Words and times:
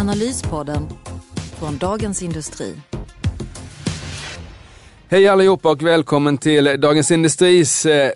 Analyspodden 0.00 0.88
från 1.58 1.78
Dagens 1.78 2.22
Industri. 2.22 2.74
Hej 5.08 5.28
allihopa 5.28 5.70
och 5.70 5.82
välkommen 5.82 6.38
till 6.38 6.80
Dagens 6.80 7.10
Industris 7.10 7.86
eh, 7.86 8.10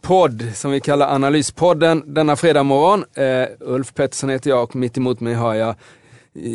podd 0.00 0.44
som 0.54 0.70
vi 0.70 0.80
kallar 0.80 1.14
Analyspodden 1.14 2.14
denna 2.14 2.36
fredag 2.36 2.62
morgon. 2.62 3.04
Eh, 3.14 3.48
Ulf 3.60 3.94
Pettersson 3.94 4.30
heter 4.30 4.50
jag 4.50 4.62
och 4.62 4.76
mitt 4.76 4.96
emot 4.96 5.20
mig 5.20 5.34
har 5.34 5.54
jag 5.54 5.74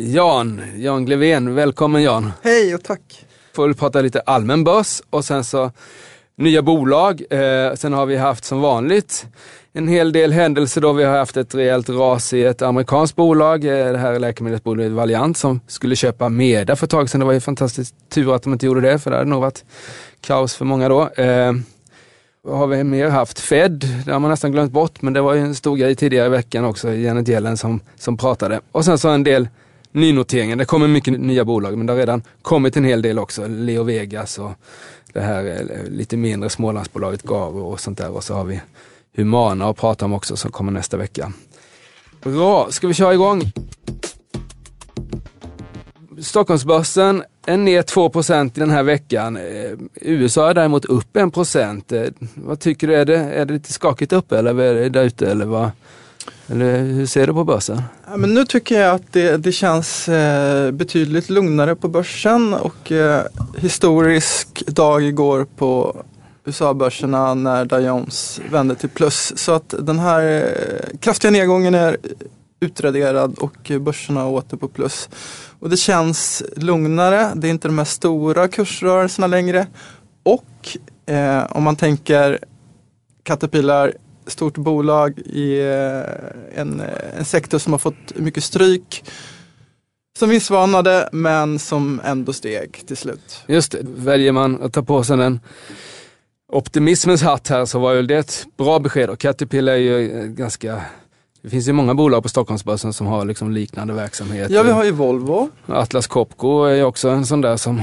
Jan, 0.06 0.62
Jan 0.76 1.04
Glevén. 1.04 1.54
Välkommen 1.54 2.02
Jan! 2.02 2.32
Hej 2.42 2.74
och 2.74 2.84
tack! 2.84 3.26
Får 3.54 3.72
prata 3.72 4.00
lite 4.00 4.20
allmän 4.20 4.64
börs 4.64 5.02
och 5.10 5.24
sen 5.24 5.44
så 5.44 5.70
nya 6.36 6.62
bolag. 6.62 7.22
Eh, 7.30 7.74
sen 7.74 7.92
har 7.92 8.06
vi 8.06 8.16
haft 8.16 8.44
som 8.44 8.60
vanligt 8.60 9.26
en 9.76 9.88
hel 9.88 10.12
del 10.12 10.32
händelser 10.32 10.80
då. 10.80 10.92
Vi 10.92 11.04
har 11.04 11.18
haft 11.18 11.36
ett 11.36 11.54
rejält 11.54 11.88
ras 11.88 12.32
i 12.32 12.44
ett 12.44 12.62
amerikanskt 12.62 13.16
bolag, 13.16 13.64
eh, 13.64 13.92
det 13.92 13.98
här 13.98 14.18
läkemedelsbolaget 14.18 14.92
Valiant 14.92 15.36
som 15.36 15.60
skulle 15.66 15.96
köpa 15.96 16.28
Meda 16.28 16.76
för 16.76 16.86
ett 16.86 16.90
tag 16.90 17.10
sedan. 17.10 17.20
Det 17.20 17.26
var 17.26 17.32
ju 17.32 17.40
fantastiskt 17.40 17.94
tur 18.08 18.34
att 18.34 18.42
de 18.42 18.52
inte 18.52 18.66
gjorde 18.66 18.80
det 18.80 18.98
för 18.98 19.10
det 19.10 19.16
hade 19.16 19.30
nog 19.30 19.40
varit 19.40 19.64
kaos 20.20 20.54
för 20.54 20.64
många 20.64 20.88
då. 20.88 21.08
Eh, 21.08 21.52
vad 22.42 22.58
har 22.58 22.66
vi 22.66 22.84
mer 22.84 23.08
haft? 23.08 23.40
Fed, 23.40 23.88
det 24.06 24.12
har 24.12 24.20
man 24.20 24.30
nästan 24.30 24.52
glömt 24.52 24.72
bort, 24.72 25.02
men 25.02 25.12
det 25.12 25.20
var 25.20 25.34
ju 25.34 25.40
en 25.40 25.54
stor 25.54 25.76
grej 25.76 25.94
tidigare 25.94 26.26
i 26.26 26.30
veckan 26.30 26.64
också, 26.64 26.94
Janet 26.94 27.28
Yellen 27.28 27.56
som, 27.56 27.80
som 27.96 28.16
pratade. 28.16 28.60
Och 28.72 28.84
sen 28.84 28.98
så 28.98 29.08
en 29.08 29.24
del 29.24 29.48
nynoteringar. 29.92 30.56
Det 30.56 30.64
kommer 30.64 30.88
mycket 30.88 31.20
nya 31.20 31.44
bolag, 31.44 31.76
men 31.78 31.86
det 31.86 31.92
har 31.92 32.00
redan 32.00 32.22
kommit 32.42 32.76
en 32.76 32.84
hel 32.84 33.02
del 33.02 33.18
också. 33.18 33.46
Leo 33.46 33.82
Vegas 33.82 34.38
och 34.38 34.52
det 35.12 35.20
här 35.20 35.44
eh, 35.44 35.90
lite 35.90 36.16
mindre 36.16 36.50
Smålandsbolaget 36.50 37.22
Garo 37.22 37.60
och 37.60 37.80
sånt 37.80 37.98
där. 37.98 38.10
Och 38.10 38.24
så 38.24 38.34
har 38.34 38.44
vi 38.44 38.60
Humana 39.16 39.68
att 39.68 39.76
prata 39.76 40.04
om 40.04 40.12
också 40.12 40.36
som 40.36 40.50
kommer 40.50 40.72
nästa 40.72 40.96
vecka. 40.96 41.32
Bra, 42.22 42.66
ska 42.70 42.86
vi 42.86 42.94
köra 42.94 43.14
igång? 43.14 43.42
Stockholmsbörsen 46.22 47.22
är 47.46 47.56
ner 47.56 47.82
2% 47.82 48.46
i 48.56 48.60
den 48.60 48.70
här 48.70 48.82
veckan. 48.82 49.36
Eh, 49.36 49.42
USA 49.94 50.50
är 50.50 50.54
däremot 50.54 50.84
upp 50.84 51.16
1 51.16 51.92
eh, 51.92 52.04
Vad 52.34 52.60
tycker 52.60 52.86
du? 52.86 52.94
Är 52.94 53.04
det, 53.04 53.18
är 53.18 53.44
det 53.44 53.54
lite 53.54 53.72
skakigt 53.72 54.12
uppe 54.12 54.38
eller 54.38 54.60
är 54.60 54.74
det 54.74 54.88
där 54.88 55.04
ute? 55.04 55.30
Eller, 55.30 55.46
vad? 55.46 55.70
eller 56.46 56.78
hur 56.78 57.06
ser 57.06 57.26
du 57.26 57.32
på 57.32 57.44
börsen? 57.44 57.82
Ja, 58.06 58.16
men 58.16 58.34
nu 58.34 58.44
tycker 58.44 58.80
jag 58.80 58.94
att 58.94 59.12
det, 59.12 59.36
det 59.36 59.52
känns 59.52 60.08
eh, 60.08 60.70
betydligt 60.70 61.30
lugnare 61.30 61.76
på 61.76 61.88
börsen 61.88 62.54
och 62.54 62.92
eh, 62.92 63.22
historisk 63.58 64.66
dag 64.66 65.02
igår 65.02 65.46
på 65.56 65.96
USA-börserna 66.46 67.34
när 67.34 67.64
Dow 67.64 67.80
Jones 67.80 68.40
vände 68.50 68.74
till 68.74 68.88
plus. 68.88 69.32
Så 69.36 69.52
att 69.52 69.74
den 69.78 69.98
här 69.98 70.22
eh, 70.22 70.98
kraftiga 70.98 71.30
nedgången 71.30 71.74
är 71.74 71.96
utraderad 72.60 73.38
och 73.38 73.72
börserna 73.80 74.20
är 74.20 74.26
åter 74.26 74.56
på 74.56 74.68
plus. 74.68 75.08
Och 75.60 75.70
det 75.70 75.76
känns 75.76 76.42
lugnare, 76.56 77.32
det 77.34 77.48
är 77.48 77.50
inte 77.50 77.68
de 77.68 77.78
här 77.78 77.84
stora 77.84 78.48
kursrörelserna 78.48 79.26
längre. 79.26 79.66
Och 80.22 80.78
eh, 81.06 81.44
om 81.50 81.62
man 81.62 81.76
tänker 81.76 82.38
Caterpillar, 83.22 83.92
stort 84.26 84.58
bolag 84.58 85.18
i 85.18 85.60
eh, 85.60 86.60
en, 86.60 86.80
eh, 86.80 87.18
en 87.18 87.24
sektor 87.24 87.58
som 87.58 87.72
har 87.72 87.78
fått 87.78 88.16
mycket 88.16 88.44
stryk 88.44 89.04
som 90.18 90.28
vinstvarnade 90.28 91.08
men 91.12 91.58
som 91.58 92.00
ändå 92.04 92.32
steg 92.32 92.86
till 92.86 92.96
slut. 92.96 93.44
Just 93.46 93.72
det, 93.72 93.78
väljer 93.82 94.32
man 94.32 94.62
att 94.62 94.72
ta 94.72 94.82
på 94.82 95.04
sig 95.04 95.16
den 95.16 95.40
optimismens 96.52 97.22
hatt 97.22 97.48
här 97.48 97.64
så 97.64 97.78
var 97.78 97.92
ju 97.92 98.02
det 98.02 98.16
ett 98.16 98.46
bra 98.56 98.78
besked 98.78 99.10
och 99.10 99.18
Caterpillar 99.18 99.72
är 99.72 99.76
ju 99.76 100.26
ganska 100.28 100.80
det 101.46 101.50
finns 101.50 101.68
ju 101.68 101.72
många 101.72 101.94
bolag 101.94 102.22
på 102.22 102.28
Stockholmsbörsen 102.28 102.92
som 102.92 103.06
har 103.06 103.24
liksom 103.24 103.52
liknande 103.52 103.94
verksamhet. 103.94 104.50
Ja, 104.50 104.62
vi 104.62 104.70
har 104.70 104.84
ju 104.84 104.90
Volvo. 104.90 105.50
Atlas 105.66 106.06
Copco 106.06 106.64
är 106.64 106.84
också 106.84 107.08
en 107.08 107.26
sån 107.26 107.40
där 107.40 107.56
som, 107.56 107.82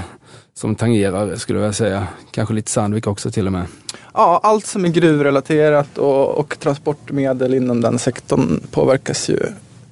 som 0.53 0.75
tangerar, 0.75 1.35
skulle 1.35 1.59
jag 1.59 1.75
säga. 1.75 2.07
Kanske 2.31 2.53
lite 2.53 2.72
Sandvik 2.72 3.07
också 3.07 3.31
till 3.31 3.46
och 3.46 3.51
med. 3.53 3.66
Ja, 4.13 4.40
allt 4.44 4.66
som 4.66 4.85
är 4.85 4.90
gruvrelaterat 4.90 5.97
och, 5.97 6.30
och 6.30 6.59
transportmedel 6.59 7.53
inom 7.53 7.81
den 7.81 8.00
sektorn 8.00 8.62
påverkas 8.72 9.30
ju 9.30 9.40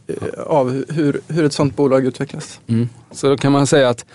eh, 0.07 0.41
av 0.45 0.85
hur, 0.89 1.21
hur 1.27 1.45
ett 1.45 1.53
sådant 1.53 1.75
bolag 1.75 2.05
utvecklas. 2.05 2.59
Mm. 2.67 2.89
Så 3.11 3.29
då 3.29 3.37
kan 3.37 3.51
man 3.51 3.67
säga 3.67 3.89
att 3.89 4.05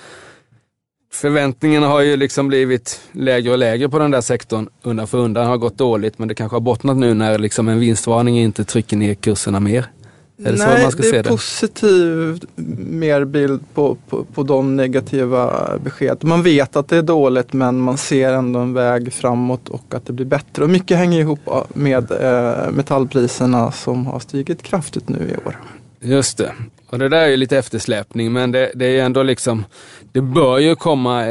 förväntningarna 1.21 1.87
har 1.87 2.00
ju 2.00 2.16
liksom 2.16 2.49
blivit 2.49 3.00
lägre 3.12 3.53
och 3.53 3.59
lägre 3.59 3.88
på 3.88 3.99
den 3.99 4.10
där 4.10 4.21
sektorn 4.21 4.69
undan 4.82 5.06
för 5.06 5.19
undan. 5.19 5.47
har 5.47 5.56
gått 5.56 5.78
dåligt 5.78 6.19
men 6.19 6.28
det 6.28 6.34
kanske 6.34 6.54
har 6.54 6.60
bottnat 6.60 6.97
nu 6.97 7.15
när 7.15 7.38
liksom 7.38 7.69
en 7.69 7.78
vinstvarning 7.78 8.38
inte 8.38 8.65
trycker 8.65 8.97
ner 8.97 9.15
kurserna 9.15 9.60
mer. 9.60 9.87
Är 10.38 10.53
det 10.53 10.59
Nej, 10.59 10.88
det 10.99 11.09
är 11.09 11.22
det? 11.22 11.28
positiv 11.28 12.41
mer 12.91 13.25
bild 13.25 13.60
på, 13.75 13.97
på, 14.09 14.25
på 14.25 14.43
de 14.43 14.76
negativa 14.76 15.65
besked. 15.84 16.25
Man 16.25 16.43
vet 16.43 16.76
att 16.76 16.88
det 16.88 16.97
är 16.97 17.03
dåligt 17.03 17.53
men 17.53 17.78
man 17.78 17.99
ser 17.99 18.32
ändå 18.32 18.60
en 18.60 18.75
väg 18.75 19.12
framåt 19.12 19.69
och 19.69 19.94
att 19.94 20.06
det 20.06 20.12
blir 20.12 20.26
bättre. 20.26 20.65
Och 20.65 20.71
mycket 20.71 20.97
hänger 20.97 21.21
ihop 21.21 21.41
med 21.69 22.10
eh, 22.10 22.71
metallpriserna 22.71 23.72
som 23.72 24.06
har 24.06 24.21
stigit 24.21 24.62
kraftigt 24.62 25.09
nu 25.09 25.19
i 25.19 25.47
år. 25.47 25.56
Just 26.00 26.38
det. 26.38 26.53
Och 26.91 26.99
det 26.99 27.09
där 27.09 27.19
är 27.19 27.26
ju 27.28 27.37
lite 27.37 27.59
eftersläpning 27.59 28.32
men 28.32 28.53
det, 28.53 28.72
det 28.75 28.87
är 28.87 29.05
ändå 29.05 29.22
liksom, 29.22 29.65
det 30.16 30.22
bör 30.22 30.59
ju 30.59 30.77
komma 30.77 31.25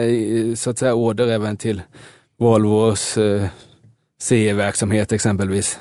så 0.56 0.69
att 0.69 0.78
säga 0.78 0.94
order 0.94 1.28
även 1.28 1.57
till 1.57 1.81
Volvos 2.40 3.18
eh, 3.18 3.46
CE-verksamhet 4.22 5.12
exempelvis. 5.12 5.79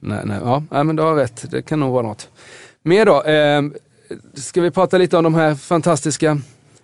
Nej, 0.00 0.20
nej, 0.24 0.38
ja, 0.70 0.82
men 0.84 0.96
du 0.96 1.02
har 1.02 1.14
rätt, 1.14 1.50
det 1.50 1.62
kan 1.62 1.80
nog 1.80 1.92
vara 1.92 2.02
något. 2.02 2.28
Mer 2.82 3.06
då, 3.06 3.22
eh, 3.22 3.62
ska 4.34 4.60
vi 4.60 4.70
prata 4.70 4.98
lite 4.98 5.16
om 5.16 5.24
de 5.24 5.34
här 5.34 5.54
fantastiska 5.54 6.38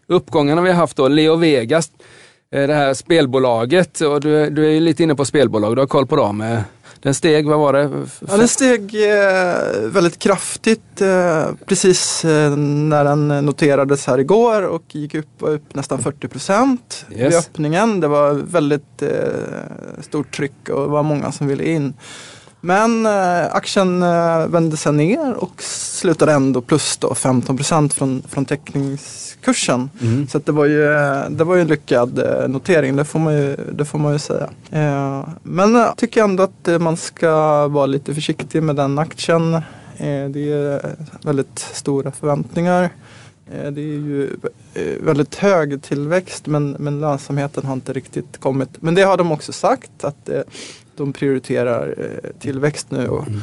uppgångarna 0.07 0.63
vi 0.63 0.69
har 0.69 0.77
haft 0.77 0.97
då. 0.97 1.09
Leo 1.09 1.37
Vegas, 1.37 1.91
eh, 2.53 2.67
det 2.67 2.75
här 2.75 2.95
spelbolaget 2.95 4.01
och 4.01 4.21
du, 4.21 4.51
du 4.51 4.67
är 4.67 4.71
ju 4.71 4.81
lite 4.81 5.03
inne 5.03 5.15
på 5.15 5.25
spelbolag, 5.25 5.77
du 5.77 5.81
har 5.81 5.87
koll 5.87 6.07
på 6.07 6.17
dem. 6.17 6.41
Eh, 6.41 6.61
den 7.01 7.15
steg, 7.15 7.47
vad 7.47 7.59
var 7.59 7.73
det? 7.73 7.91
Ja, 8.29 8.37
den 8.37 8.49
steg 8.49 8.95
eh, 8.95 9.81
väldigt 9.85 10.19
kraftigt 10.19 11.01
eh, 11.01 11.47
precis 11.67 12.25
eh, 12.25 12.57
när 12.57 13.05
den 13.05 13.29
noterades 13.29 14.07
här 14.07 14.19
igår 14.19 14.63
och 14.63 14.83
gick 14.95 15.15
upp, 15.15 15.27
upp 15.39 15.75
nästan 15.75 15.99
40 15.99 16.29
procent 16.29 17.07
yes. 17.11 17.19
vid 17.21 17.39
öppningen. 17.39 18.01
Det 18.01 18.09
var 18.09 18.33
väldigt 18.33 19.03
stort 20.01 20.37
tryck 20.37 20.69
och 20.69 20.83
det 20.83 20.89
var 20.89 21.03
många 21.03 21.33
som 21.33 21.47
ville 21.47 21.65
in. 21.65 21.95
Men 22.61 23.07
eh, 23.07 23.55
aktien 23.55 24.03
eh, 24.03 24.47
vände 24.47 24.77
sig 24.77 24.93
ner 24.93 25.35
och 25.35 25.63
slutade 25.63 26.33
ändå 26.33 26.61
plus 26.61 26.97
då 26.97 27.15
15 27.15 27.57
procent 27.57 27.95
från, 27.95 28.23
från 28.29 28.45
teckningskursen. 28.45 29.91
Mm. 30.01 30.29
Så 30.29 30.39
det, 30.39 30.53
var 30.53 30.65
ju, 30.65 30.93
eh, 30.93 31.31
det 31.31 31.45
var 31.45 31.55
ju 31.55 31.61
en 31.61 31.67
lyckad 31.69 32.23
notering, 32.49 32.97
det 32.97 33.05
får 33.05 33.19
man 33.19 33.35
ju, 33.35 33.57
det 33.73 33.85
får 33.85 33.99
man 33.99 34.13
ju 34.13 34.19
säga. 34.19 34.51
Men 35.43 35.75
jag 35.75 35.97
tycker 35.97 36.25
ändå 36.25 36.43
att 36.43 36.81
man 36.81 36.97
ska 36.97 37.69
vara 37.69 37.87
lite 37.87 38.15
försiktig 38.15 38.63
med 38.63 38.77
den 38.77 38.99
aktien. 38.99 39.63
Det 40.31 40.53
är 40.53 40.97
väldigt 41.23 41.59
stora 41.59 42.11
förväntningar. 42.11 42.91
Det 43.51 43.81
är 43.81 43.99
ju 43.99 44.37
väldigt 45.01 45.35
hög 45.35 45.83
tillväxt 45.83 46.47
men, 46.47 46.77
men 46.79 47.01
lönsamheten 47.01 47.67
har 47.67 47.73
inte 47.73 47.93
riktigt 47.93 48.41
kommit. 48.41 48.69
Men 48.81 48.95
det 48.95 49.03
har 49.03 49.17
de 49.17 49.33
också 49.33 49.53
sagt 49.53 50.05
att 50.05 50.31
de 50.99 51.13
prioriterar 51.13 51.95
eh, 51.99 52.31
tillväxt 52.41 52.91
nu. 52.91 53.09
Och, 53.09 53.29
mm. 53.29 53.41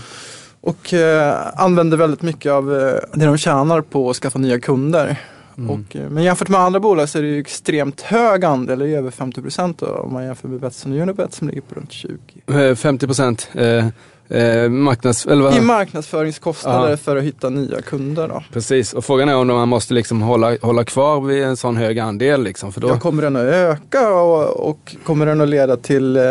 och 0.62 0.94
eh, 0.94 1.36
använder 1.56 1.98
väldigt 1.98 2.22
mycket 2.22 2.52
av 2.52 2.76
eh, 2.76 3.00
det 3.14 3.26
de 3.26 3.38
tjänar 3.38 3.82
på 3.82 4.10
att 4.10 4.16
skaffa 4.16 4.40
nya 4.40 4.60
kunder. 4.60 5.18
Mm. 5.58 5.70
Och, 5.70 5.96
men 6.12 6.24
jämfört 6.24 6.50
med 6.50 6.60
andra 6.60 6.80
bolag 6.80 7.10
så 7.10 7.18
är 7.18 7.22
det 7.22 7.28
ju 7.28 7.40
extremt 7.40 8.02
hög 8.02 8.46
andel, 8.46 8.80
det 8.80 8.90
är 8.90 8.98
över 8.98 9.12
50 9.12 9.42
procent 9.42 9.82
om 9.82 10.14
man 10.14 10.26
jämför 10.26 10.48
med 10.48 10.60
Betsson 10.60 10.92
och 10.92 11.00
Unibet 11.00 11.34
som 11.34 11.48
ligger 11.48 11.62
på 11.62 11.76
runt 11.76 11.92
20. 11.92 12.76
50 12.76 13.06
procent. 13.08 13.50
Eh, 13.54 13.88
eh, 14.30 14.70
marknads, 14.70 15.28
I 15.28 15.62
marknadsföringskostnader 15.62 16.90
ja. 16.90 16.98
för 16.98 17.16
att 17.16 17.24
hitta 17.24 17.50
nya 17.50 17.82
kunder. 17.82 18.28
Då. 18.28 18.44
Precis, 18.54 18.94
och 18.94 19.06
frågan 19.06 19.30
är 19.30 19.36
om 19.36 19.48
man 19.48 19.70
måste 19.70 19.94
liksom 19.94 20.22
hålla, 20.22 20.58
hålla 20.62 20.84
kvar 20.84 21.22
vid 21.22 21.44
en 21.44 21.58
sån 21.58 21.78
hög 21.78 22.00
andel. 22.00 22.44
Liksom, 22.44 22.74
för 22.74 22.82
då... 22.82 22.88
ja, 22.88 23.00
kommer 23.00 23.24
den 23.24 23.36
att 23.36 23.42
öka 23.42 24.14
och, 24.14 24.70
och 24.70 24.96
kommer 25.04 25.26
den 25.26 25.42
att 25.42 25.50
leda 25.50 25.78
till 25.78 26.18
eh, 26.18 26.24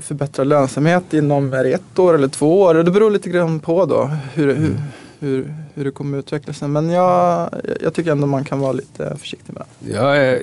förbättrad 0.00 0.46
lönsamhet 0.46 1.14
inom 1.14 1.52
ett 1.52 1.98
år 1.98 2.14
eller 2.14 2.28
två 2.28 2.60
år? 2.60 2.74
Det 2.74 2.90
beror 2.90 3.10
lite 3.10 3.30
grann 3.30 3.60
på 3.60 3.86
då 3.86 4.10
hur, 4.34 4.54
hur, 4.54 4.76
hur, 5.20 5.54
hur 5.74 5.84
det 5.84 5.90
kommer 5.90 6.18
utveckla 6.18 6.52
sig. 6.52 6.68
Men 6.68 6.90
jag, 6.90 7.50
jag 7.80 7.94
tycker 7.94 8.12
ändå 8.12 8.26
man 8.26 8.44
kan 8.44 8.60
vara 8.60 8.72
lite 8.72 9.16
försiktig 9.16 9.52
med 9.52 9.62
det. 9.78 9.92
Jag 9.92 10.16
är, 10.16 10.40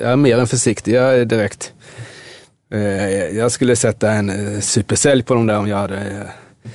jag 0.00 0.10
är 0.10 0.16
mer 0.16 0.38
än 0.38 0.46
försiktig, 0.46 0.94
jag 0.94 1.18
är 1.18 1.24
direkt. 1.24 1.72
Eh, 2.70 3.36
jag 3.36 3.52
skulle 3.52 3.76
sätta 3.76 4.10
en 4.10 4.30
eh, 4.30 4.60
supersälj 4.60 5.22
på 5.22 5.34
de 5.34 5.46
där 5.46 5.58
om 5.58 5.68
jag 5.68 5.76
hade 5.76 5.96
eh, 5.96 6.70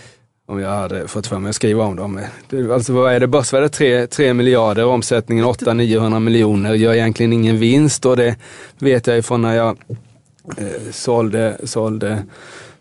om 0.47 0.59
jag 0.59 0.69
hade 0.69 1.07
fått 1.07 1.27
för 1.27 1.39
mig 1.39 1.49
att 1.49 1.55
skriva 1.55 1.83
om 1.83 1.95
dem. 1.95 2.19
Alltså 2.73 2.93
vad 2.93 3.13
är 3.13 3.19
det, 3.19 3.27
börsvärdet 3.27 3.73
3, 3.73 4.07
3 4.07 4.33
miljarder, 4.33 4.85
omsättningen 4.85 5.45
800-900 5.45 6.19
miljoner, 6.19 6.73
gör 6.73 6.93
egentligen 6.93 7.33
ingen 7.33 7.57
vinst 7.57 8.05
och 8.05 8.17
det 8.17 8.35
vet 8.79 9.07
jag 9.07 9.17
ifrån 9.17 9.41
när 9.41 9.55
jag 9.55 9.77
sålde, 10.91 11.57
sålde 11.63 12.23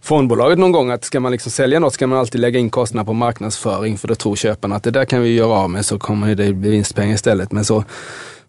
fondbolaget 0.01 0.59
någon 0.59 0.73
gång 0.73 0.91
att 0.91 1.05
ska 1.05 1.21
man 1.21 1.33
liksom 1.33 1.53
sälja 1.53 1.81
något 1.81 1.95
ska 1.95 2.07
man 2.07 2.19
alltid 2.19 2.41
lägga 2.41 2.59
in 2.59 2.71
kostnader 2.71 3.07
på 3.07 3.13
marknadsföring 3.13 3.99
för 3.99 4.09
då 4.09 4.15
tror 4.15 4.37
köparna 4.37 4.77
att 4.77 4.83
det 4.83 4.91
där 4.91 5.05
kan 5.05 5.23
vi 5.23 5.35
göra 5.35 5.53
av 5.53 5.71
med 5.71 5.87
så 5.87 5.99
kommer 5.99 6.35
det 6.35 6.53
bli 6.53 6.71
vinstpengar 6.71 7.15
istället. 7.15 7.53
Men 7.53 7.65
så, 7.65 7.85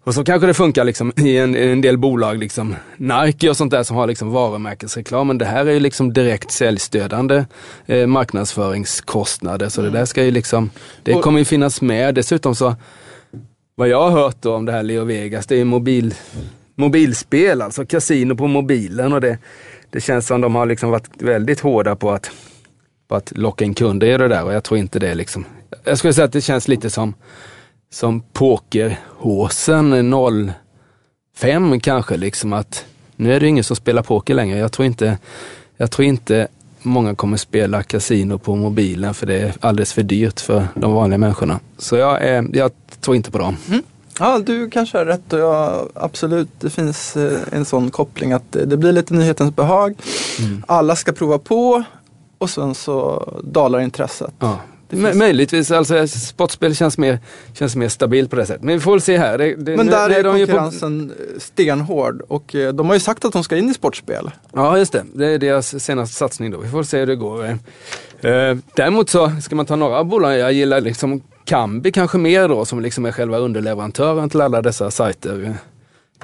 och 0.03 0.13
så 0.13 0.23
kanske 0.23 0.47
det 0.47 0.53
funkar 0.53 0.83
liksom 0.83 1.13
i 1.17 1.37
en, 1.37 1.55
en 1.55 1.81
del 1.81 1.97
bolag, 1.97 2.37
liksom 2.37 2.75
Nike 2.97 3.49
och 3.49 3.57
sånt 3.57 3.71
där 3.71 3.83
som 3.83 3.97
har 3.97 4.07
liksom 4.07 4.31
varumärkesreklam. 4.31 5.27
Men 5.27 5.37
det 5.37 5.45
här 5.45 5.65
är 5.65 5.71
ju 5.71 5.79
liksom 5.79 6.13
direkt 6.13 6.51
säljstödande 6.51 7.45
eh, 7.85 8.07
marknadsföringskostnader. 8.07 9.69
Så 9.69 9.81
det 9.81 9.89
där 9.89 10.05
ska 10.05 10.23
ju 10.23 10.31
liksom, 10.31 10.69
det 11.03 11.13
kommer 11.13 11.39
ju 11.39 11.45
finnas 11.45 11.81
med. 11.81 12.15
Dessutom 12.15 12.55
så, 12.55 12.75
vad 13.75 13.87
jag 13.87 14.09
har 14.09 14.11
hört 14.11 14.37
då 14.41 14.55
om 14.55 14.65
det 14.65 14.71
här 14.71 14.83
Leo 14.83 15.03
Vegas, 15.03 15.45
det 15.45 15.55
är 15.55 15.65
mobil, 15.65 16.13
mobilspel, 16.75 17.61
alltså 17.61 17.85
kasino 17.85 18.35
på 18.35 18.47
mobilen. 18.47 19.13
och 19.13 19.21
det 19.21 19.37
det 19.93 20.01
känns 20.01 20.27
som 20.27 20.41
de 20.41 20.55
har 20.55 20.65
liksom 20.65 20.89
varit 20.89 21.09
väldigt 21.21 21.59
hårda 21.59 21.95
på 21.95 22.11
att, 22.11 22.31
på 23.07 23.15
att 23.15 23.37
locka 23.37 23.65
in 23.65 23.73
kunder 23.73 24.07
i 24.07 24.17
det 24.17 24.27
där 24.27 24.43
och 24.43 24.53
jag 24.53 24.63
tror 24.63 24.79
inte 24.79 24.99
det 24.99 25.15
liksom, 25.15 25.45
jag 25.83 25.97
skulle 25.97 26.13
säga 26.13 26.25
att 26.25 26.31
det 26.31 26.41
känns 26.41 26.67
lite 26.67 26.89
som, 26.89 27.13
som 27.93 28.21
pokerhåsen 28.21 30.13
05 31.35 31.79
kanske 31.79 32.17
liksom 32.17 32.53
att 32.53 32.85
nu 33.15 33.33
är 33.33 33.39
det 33.39 33.47
ingen 33.47 33.63
som 33.63 33.75
spelar 33.75 34.01
poker 34.01 34.33
längre. 34.33 34.57
Jag 34.57 34.71
tror 34.71 34.85
inte, 34.85 35.17
jag 35.77 35.91
tror 35.91 36.05
inte 36.05 36.47
många 36.81 37.15
kommer 37.15 37.37
spela 37.37 37.83
kasino 37.83 38.37
på 38.37 38.55
mobilen 38.55 39.13
för 39.13 39.25
det 39.25 39.39
är 39.39 39.53
alldeles 39.59 39.93
för 39.93 40.03
dyrt 40.03 40.39
för 40.39 40.67
de 40.75 40.93
vanliga 40.93 41.17
människorna. 41.17 41.59
Så 41.77 41.95
jag, 41.95 42.23
är, 42.23 42.45
jag 42.53 42.71
tror 43.01 43.15
inte 43.15 43.31
på 43.31 43.37
dem. 43.37 43.57
Mm. 43.67 43.83
Ja, 44.19 44.39
du 44.39 44.69
kanske 44.69 44.97
har 44.97 45.05
rätt 45.05 45.33
och 45.33 45.39
jag, 45.39 45.89
absolut, 45.93 46.49
det 46.59 46.69
finns 46.69 47.17
eh, 47.17 47.39
en 47.51 47.65
sån 47.65 47.91
koppling 47.91 48.33
att 48.33 48.51
det 48.51 48.77
blir 48.77 48.91
lite 48.91 49.13
nyhetens 49.13 49.55
behag. 49.55 49.95
Mm. 50.39 50.63
Alla 50.67 50.95
ska 50.95 51.11
prova 51.11 51.37
på 51.37 51.83
och 52.37 52.49
sen 52.49 52.75
så 52.75 53.23
dalar 53.43 53.79
intresset. 53.79 54.33
Ja. 54.39 54.59
Finns... 54.93 55.15
Möjligtvis, 55.15 55.71
alltså 55.71 56.07
sportspel 56.07 56.75
känns 56.75 56.97
mer, 56.97 57.19
känns 57.53 57.75
mer 57.75 57.89
stabilt 57.89 58.29
på 58.29 58.35
det 58.35 58.45
sättet. 58.45 58.63
Men 58.63 58.75
vi 58.75 58.79
får 58.81 58.91
väl 58.91 59.01
se 59.01 59.17
här. 59.17 59.37
Det, 59.37 59.55
det, 59.55 59.77
Men 59.77 59.87
där 59.87 60.09
är 60.09 60.23
konkurrensen 60.23 61.13
på... 61.33 61.39
stenhård 61.39 62.21
och 62.27 62.55
eh, 62.55 62.73
de 62.73 62.87
har 62.87 62.93
ju 62.93 62.99
sagt 62.99 63.25
att 63.25 63.33
de 63.33 63.43
ska 63.43 63.57
in 63.57 63.69
i 63.69 63.73
sportspel. 63.73 64.31
Ja, 64.53 64.77
just 64.77 64.93
det. 64.93 65.05
Det 65.13 65.27
är 65.27 65.37
deras 65.37 65.83
senaste 65.83 66.15
satsning 66.15 66.51
då. 66.51 66.57
Vi 66.57 66.69
får 66.69 66.83
se 66.83 66.99
hur 66.99 67.07
det 67.07 67.15
går. 67.15 67.45
Eh, 67.45 68.57
däremot 68.75 69.09
så 69.09 69.31
ska 69.41 69.55
man 69.55 69.65
ta 69.65 69.75
några 69.75 70.03
bolag 70.03 70.37
jag 70.37 70.53
gillar 70.53 70.81
liksom 70.81 71.21
Kambi 71.45 71.91
kanske 71.91 72.17
mer 72.17 72.47
då 72.47 72.65
som 72.65 72.79
liksom 72.79 73.05
är 73.05 73.11
själva 73.11 73.37
underleverantören 73.37 74.29
till 74.29 74.41
alla 74.41 74.61
dessa 74.61 74.91
sajter. 74.91 75.55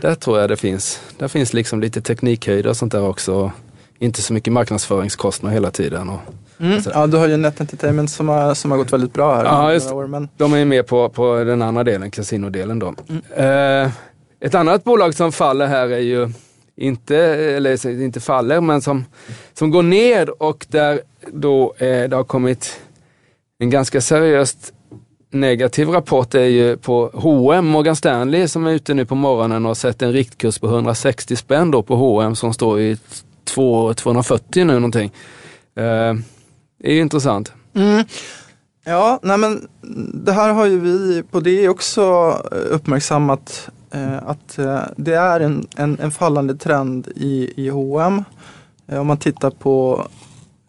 Där 0.02 0.16
tror 0.16 0.40
jag 0.40 0.50
det 0.50 0.58
finns. 0.58 1.02
Där 1.18 1.28
finns 1.28 1.54
liksom 1.54 1.80
lite 1.80 2.02
teknikhöjder 2.02 2.70
och 2.70 2.78
sånt 2.78 2.92
där 2.92 3.08
också. 3.08 3.52
Inte 4.00 4.22
så 4.22 4.34
mycket 4.34 4.54
marknadsföringskostnader 4.54 5.54
hela 5.54 5.72
tiden. 5.72 6.10
Och, 6.10 6.20
mm. 6.60 6.82
Ja, 6.94 7.08
du 7.08 7.18
har 7.18 7.28
ju 7.28 7.38
Net 7.38 7.62
Entertainment 7.62 8.12
som 8.12 8.30
har, 8.30 8.54
som 8.54 8.72
har 8.72 8.78
gått 8.78 8.94
väldigt 8.94 9.14
bra 9.14 9.36
här. 9.36 9.46
Ja, 9.46 9.74
just, 9.74 9.92
år, 9.92 10.08
men... 10.08 10.30
De 10.38 10.54
är 10.54 10.58
ju 10.58 10.66
med 10.66 10.88
på, 10.88 11.10
på 11.10 11.44
den 11.44 11.62
andra 11.62 11.84
delen, 11.84 12.12
kasinodelen 12.12 12.80
då. 12.80 12.94
Mm. 13.10 13.86
Eh, 13.86 13.92
ett 14.40 14.56
annat 14.56 14.84
bolag 14.84 15.16
som 15.16 15.32
faller 15.32 15.68
här 15.68 15.90
är 15.90 16.00
ju 16.00 16.30
inte, 16.76 17.18
eller 17.18 17.88
inte 18.02 18.20
faller, 18.20 18.62
men 18.62 18.82
som, 18.82 19.06
som 19.54 19.72
går 19.72 19.84
ner 19.84 20.44
och 20.44 20.66
där 20.70 21.02
då 21.28 21.74
eh, 21.78 22.10
det 22.10 22.16
har 22.16 22.24
kommit 22.24 22.82
en 23.60 23.70
ganska 23.70 24.02
seriöst 24.02 24.74
negativ 25.32 25.90
rapport 25.90 26.36
är 26.36 26.46
ju 26.46 26.78
på 26.78 27.12
H&M 27.14 27.68
Morgan 27.68 27.96
Stanley 27.96 28.48
som 28.48 28.68
är 28.68 28.72
ute 28.72 28.94
nu 28.94 29.06
på 29.06 29.16
morgonen 29.16 29.66
och 29.66 29.70
har 29.70 29.76
sett 29.76 30.02
en 30.02 30.14
riktkurs 30.14 30.60
på 30.60 30.68
160 30.68 31.36
spänn 31.36 31.72
då 31.72 31.84
på 31.84 31.96
H&M 31.96 32.36
som 32.36 32.54
står 32.54 32.80
i 32.80 32.98
2, 33.44 33.94
240 33.94 34.66
nu 34.66 34.74
någonting. 34.74 35.12
Eh, 35.76 36.14
det 36.80 36.90
är 36.90 36.94
ju 36.94 37.02
intressant. 37.02 37.54
Mm. 37.74 38.06
Ja, 38.86 39.20
nej 39.24 39.38
men 39.38 39.68
det 40.14 40.32
här 40.32 40.54
har 40.54 40.66
ju 40.66 40.80
vi 40.80 41.24
på 41.32 41.40
det 41.40 41.70
också 41.70 42.02
eh, 42.52 42.76
uppmärksammat 42.76 43.70
eh, 43.92 44.18
att 44.18 44.58
eh, 44.58 44.82
det 44.98 45.14
är 45.14 45.40
en, 45.40 45.68
en, 45.76 45.98
en, 46.00 46.12
fallande 46.12 46.56
trend 46.56 47.08
i, 47.16 47.54
i 47.56 47.70
H&M. 47.70 48.24
Eh, 48.88 49.00
om 49.00 49.08
man 49.08 49.18
tittar 49.18 49.50
på 49.50 50.08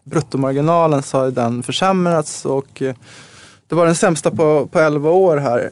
bruttomarginalen 0.03 1.03
så 1.03 1.17
har 1.17 1.31
den 1.31 1.63
försämrats 1.63 2.45
och 2.45 2.81
eh, 2.81 2.95
det 3.67 3.75
var 3.75 3.85
den 3.85 3.95
sämsta 3.95 4.31
på, 4.31 4.67
på 4.71 4.79
11 4.79 5.09
år 5.09 5.37
här. 5.37 5.69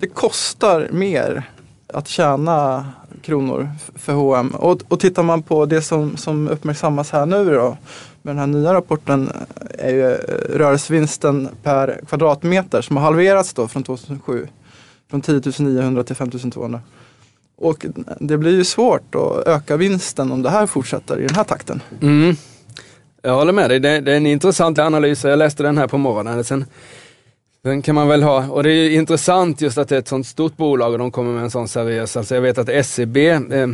Det 0.00 0.06
kostar 0.08 0.88
mer 0.92 1.50
att 1.92 2.08
tjäna 2.08 2.86
kronor 3.22 3.70
för 3.94 4.12
H&M. 4.12 4.52
Och, 4.54 4.82
och 4.88 5.00
tittar 5.00 5.22
man 5.22 5.42
på 5.42 5.66
det 5.66 5.82
som, 5.82 6.16
som 6.16 6.48
uppmärksammas 6.48 7.10
här 7.10 7.26
nu 7.26 7.54
då 7.54 7.76
med 8.22 8.34
den 8.34 8.38
här 8.38 8.46
nya 8.46 8.74
rapporten 8.74 9.30
är 9.78 9.90
ju 9.90 10.12
eh, 10.12 10.18
rörelsevinsten 10.58 11.48
per 11.62 12.00
kvadratmeter 12.08 12.82
som 12.82 12.96
har 12.96 13.04
halverats 13.04 13.54
då 13.54 13.68
från 13.68 13.82
2007. 13.82 14.48
Från 15.10 15.20
10 15.20 15.40
900 15.58 16.04
till 16.04 16.16
5 16.16 16.30
200. 16.30 16.80
Och 17.56 17.86
det 18.20 18.38
blir 18.38 18.56
ju 18.56 18.64
svårt 18.64 19.14
att 19.14 19.46
öka 19.46 19.76
vinsten 19.76 20.32
om 20.32 20.42
det 20.42 20.50
här 20.50 20.66
fortsätter 20.66 21.18
i 21.20 21.26
den 21.26 21.36
här 21.36 21.44
takten. 21.44 21.80
Mm. 22.00 22.36
Jag 23.22 23.34
håller 23.34 23.52
med 23.52 23.70
dig, 23.70 23.80
det, 23.80 24.00
det 24.00 24.12
är 24.12 24.16
en 24.16 24.26
intressant 24.26 24.78
analys. 24.78 25.24
Jag 25.24 25.38
läste 25.38 25.62
den 25.62 25.78
här 25.78 25.86
på 25.86 25.98
morgonen. 25.98 26.44
Sen 26.44 26.64
den 27.64 27.82
kan 27.82 27.94
man 27.94 28.08
väl 28.08 28.22
ha, 28.22 28.46
och 28.48 28.62
det 28.62 28.70
är 28.72 28.90
intressant 28.90 29.60
just 29.60 29.78
att 29.78 29.88
det 29.88 29.94
är 29.94 29.98
ett 29.98 30.08
sånt 30.08 30.26
stort 30.26 30.56
bolag 30.56 30.92
och 30.92 30.98
de 30.98 31.10
kommer 31.10 31.32
med 31.32 31.42
en 31.42 31.50
sån 31.50 31.68
seriös, 31.68 32.16
alltså 32.16 32.34
jag 32.34 32.42
vet 32.42 32.58
att 32.58 32.86
SEB 32.86 33.16
eh, 33.16 33.68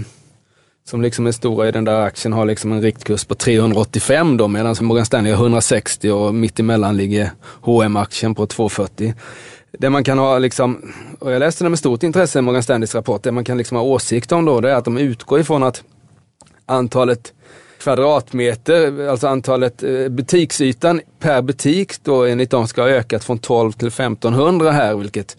som 0.88 1.02
liksom 1.02 1.26
är 1.26 1.32
stora 1.32 1.68
i 1.68 1.72
den 1.72 1.84
där 1.84 2.00
aktien 2.00 2.32
har 2.32 2.46
liksom 2.46 2.72
en 2.72 2.82
riktkurs 2.82 3.24
på 3.24 3.34
385 3.34 4.36
då 4.36 4.48
medan 4.48 4.76
Morgan 4.80 5.06
Stanley 5.06 5.32
har 5.32 5.44
160 5.44 6.10
och 6.10 6.34
mittemellan 6.34 6.96
ligger 6.96 7.30
hm 7.64 7.96
aktien 7.96 8.34
på 8.34 8.46
240. 8.46 9.14
Det 9.78 9.90
man 9.90 10.04
kan 10.04 10.18
ha 10.18 10.38
liksom, 10.38 10.92
och 11.18 11.32
jag 11.32 11.40
läste 11.40 11.64
det 11.64 11.70
med 11.70 11.78
stort 11.78 12.02
intresse, 12.02 12.42
Morgan 12.42 12.62
Stanleys 12.62 12.94
rapport, 12.94 13.22
det 13.22 13.32
man 13.32 13.44
kan 13.44 13.58
liksom 13.58 13.76
ha 13.76 13.84
åsikt 13.84 14.32
om 14.32 14.44
då 14.44 14.60
det 14.60 14.70
är 14.70 14.74
att 14.74 14.84
de 14.84 14.98
utgår 14.98 15.40
ifrån 15.40 15.62
att 15.62 15.82
antalet 16.66 17.32
kvadratmeter, 17.78 19.08
alltså 19.08 19.26
antalet 19.26 19.82
eh, 19.82 20.08
butiksytan 20.08 21.00
per 21.18 21.42
butik 21.42 22.04
då 22.04 22.24
enligt 22.24 22.50
dem 22.50 22.68
ska 22.68 22.82
ha 22.82 22.88
ökat 22.88 23.24
från 23.24 23.38
12 23.38 23.72
till 23.72 23.88
1500 23.88 24.72
här, 24.72 24.94
vilket 24.94 25.36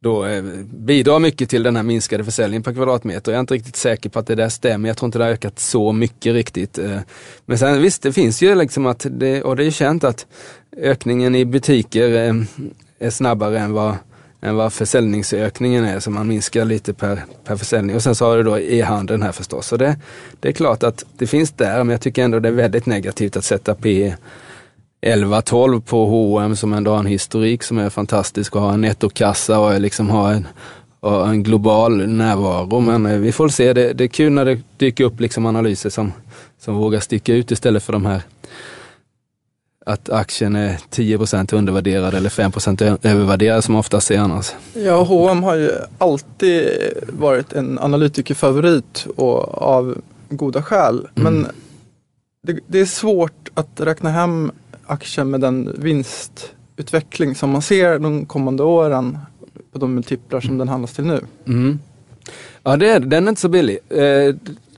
då 0.00 0.26
eh, 0.26 0.42
bidrar 0.64 1.18
mycket 1.18 1.50
till 1.50 1.62
den 1.62 1.76
här 1.76 1.82
minskade 1.82 2.24
försäljningen 2.24 2.62
per 2.62 2.72
kvadratmeter. 2.72 3.32
Jag 3.32 3.36
är 3.36 3.40
inte 3.40 3.54
riktigt 3.54 3.76
säker 3.76 4.10
på 4.10 4.18
att 4.18 4.26
det 4.26 4.34
där 4.34 4.48
stämmer. 4.48 4.88
Jag 4.88 4.96
tror 4.96 5.06
inte 5.06 5.18
det 5.18 5.24
har 5.24 5.32
ökat 5.32 5.58
så 5.58 5.92
mycket 5.92 6.32
riktigt. 6.32 6.78
Eh. 6.78 6.98
Men 7.46 7.58
sen 7.58 7.82
visst, 7.82 8.02
det 8.02 8.12
finns 8.12 8.42
ju 8.42 8.54
liksom 8.54 8.86
att, 8.86 9.06
det, 9.10 9.42
och 9.42 9.56
det 9.56 9.64
är 9.64 9.70
känt 9.70 10.04
att 10.04 10.26
ökningen 10.76 11.34
i 11.34 11.44
butiker 11.44 12.28
eh, 12.28 12.34
är 12.98 13.10
snabbare 13.10 13.58
än 13.58 13.72
vad 13.72 13.96
än 14.40 14.56
vad 14.56 14.72
försäljningsökningen 14.72 15.84
är, 15.84 16.00
så 16.00 16.10
man 16.10 16.28
minskar 16.28 16.64
lite 16.64 16.94
per, 16.94 17.24
per 17.44 17.56
försäljning. 17.56 17.96
Och 17.96 18.02
sen 18.02 18.14
så 18.14 18.24
har 18.24 18.36
du 18.36 18.42
då 18.42 18.58
e-handeln 18.58 19.22
här 19.22 19.32
förstås. 19.32 19.66
Så 19.66 19.76
det, 19.76 19.96
det 20.40 20.48
är 20.48 20.52
klart 20.52 20.82
att 20.82 21.04
det 21.18 21.26
finns 21.26 21.52
där, 21.52 21.78
men 21.84 21.88
jag 21.88 22.00
tycker 22.00 22.24
ändå 22.24 22.40
det 22.40 22.48
är 22.48 22.52
väldigt 22.52 22.86
negativt 22.86 23.36
att 23.36 23.44
sätta 23.44 23.74
P 23.74 24.14
11-12 25.06 25.80
på 25.80 26.06
H&M 26.06 26.56
som 26.56 26.72
ändå 26.72 26.90
har 26.90 26.98
en 26.98 27.06
historik 27.06 27.62
som 27.62 27.78
är 27.78 27.90
fantastisk 27.90 28.56
och 28.56 28.62
har 28.62 28.72
en 28.72 28.80
nettokassa 28.80 29.58
och 29.58 29.80
liksom 29.80 30.10
har 30.10 30.32
en, 30.32 30.46
och 31.00 31.28
en 31.28 31.42
global 31.42 32.06
närvaro. 32.08 32.80
Men 32.80 33.06
eh, 33.06 33.18
vi 33.18 33.32
får 33.32 33.48
se, 33.48 33.72
det, 33.72 33.92
det 33.92 34.04
är 34.04 34.08
kul 34.08 34.32
när 34.32 34.44
det 34.44 34.60
dyker 34.76 35.04
upp 35.04 35.20
liksom 35.20 35.46
analyser 35.46 35.90
som, 35.90 36.12
som 36.58 36.74
vågar 36.74 37.00
sticka 37.00 37.34
ut 37.34 37.50
istället 37.50 37.82
för 37.82 37.92
de 37.92 38.06
här 38.06 38.22
att 39.86 40.10
aktien 40.10 40.56
är 40.56 40.78
10% 40.90 41.54
undervärderad 41.54 42.14
eller 42.14 42.30
5% 42.30 42.98
övervärderad 43.02 43.64
som 43.64 43.76
oftast 43.76 44.10
är 44.10 44.18
annars. 44.18 44.52
Ja, 44.74 45.02
H&M 45.02 45.42
har 45.42 45.54
ju 45.54 45.70
alltid 45.98 46.68
varit 47.08 47.52
en 47.52 47.78
analytikerfavorit 47.78 49.06
och 49.16 49.62
av 49.62 49.98
goda 50.28 50.62
skäl. 50.62 51.08
Mm. 51.14 51.34
Men 51.34 51.46
det, 52.42 52.58
det, 52.66 52.80
är 52.80 52.86
svårt 52.86 53.48
att 53.54 53.80
räkna 53.80 54.10
hem 54.10 54.52
aktien 54.86 55.30
med 55.30 55.40
den 55.40 55.74
vinstutveckling 55.78 57.34
som 57.34 57.50
man 57.50 57.62
ser 57.62 57.98
de 57.98 58.26
kommande 58.26 58.62
åren 58.62 59.18
på 59.72 59.78
de 59.78 59.94
multiplar 59.94 60.40
som 60.40 60.58
den 60.58 60.68
handlas 60.68 60.92
till 60.92 61.04
nu. 61.04 61.20
Mm. 61.46 61.78
Ja, 62.62 62.76
det 62.76 62.90
är, 62.90 63.00
den 63.00 63.24
är 63.24 63.28
inte 63.28 63.40
så 63.40 63.48
billig. 63.48 63.78
Eh, 63.88 64.34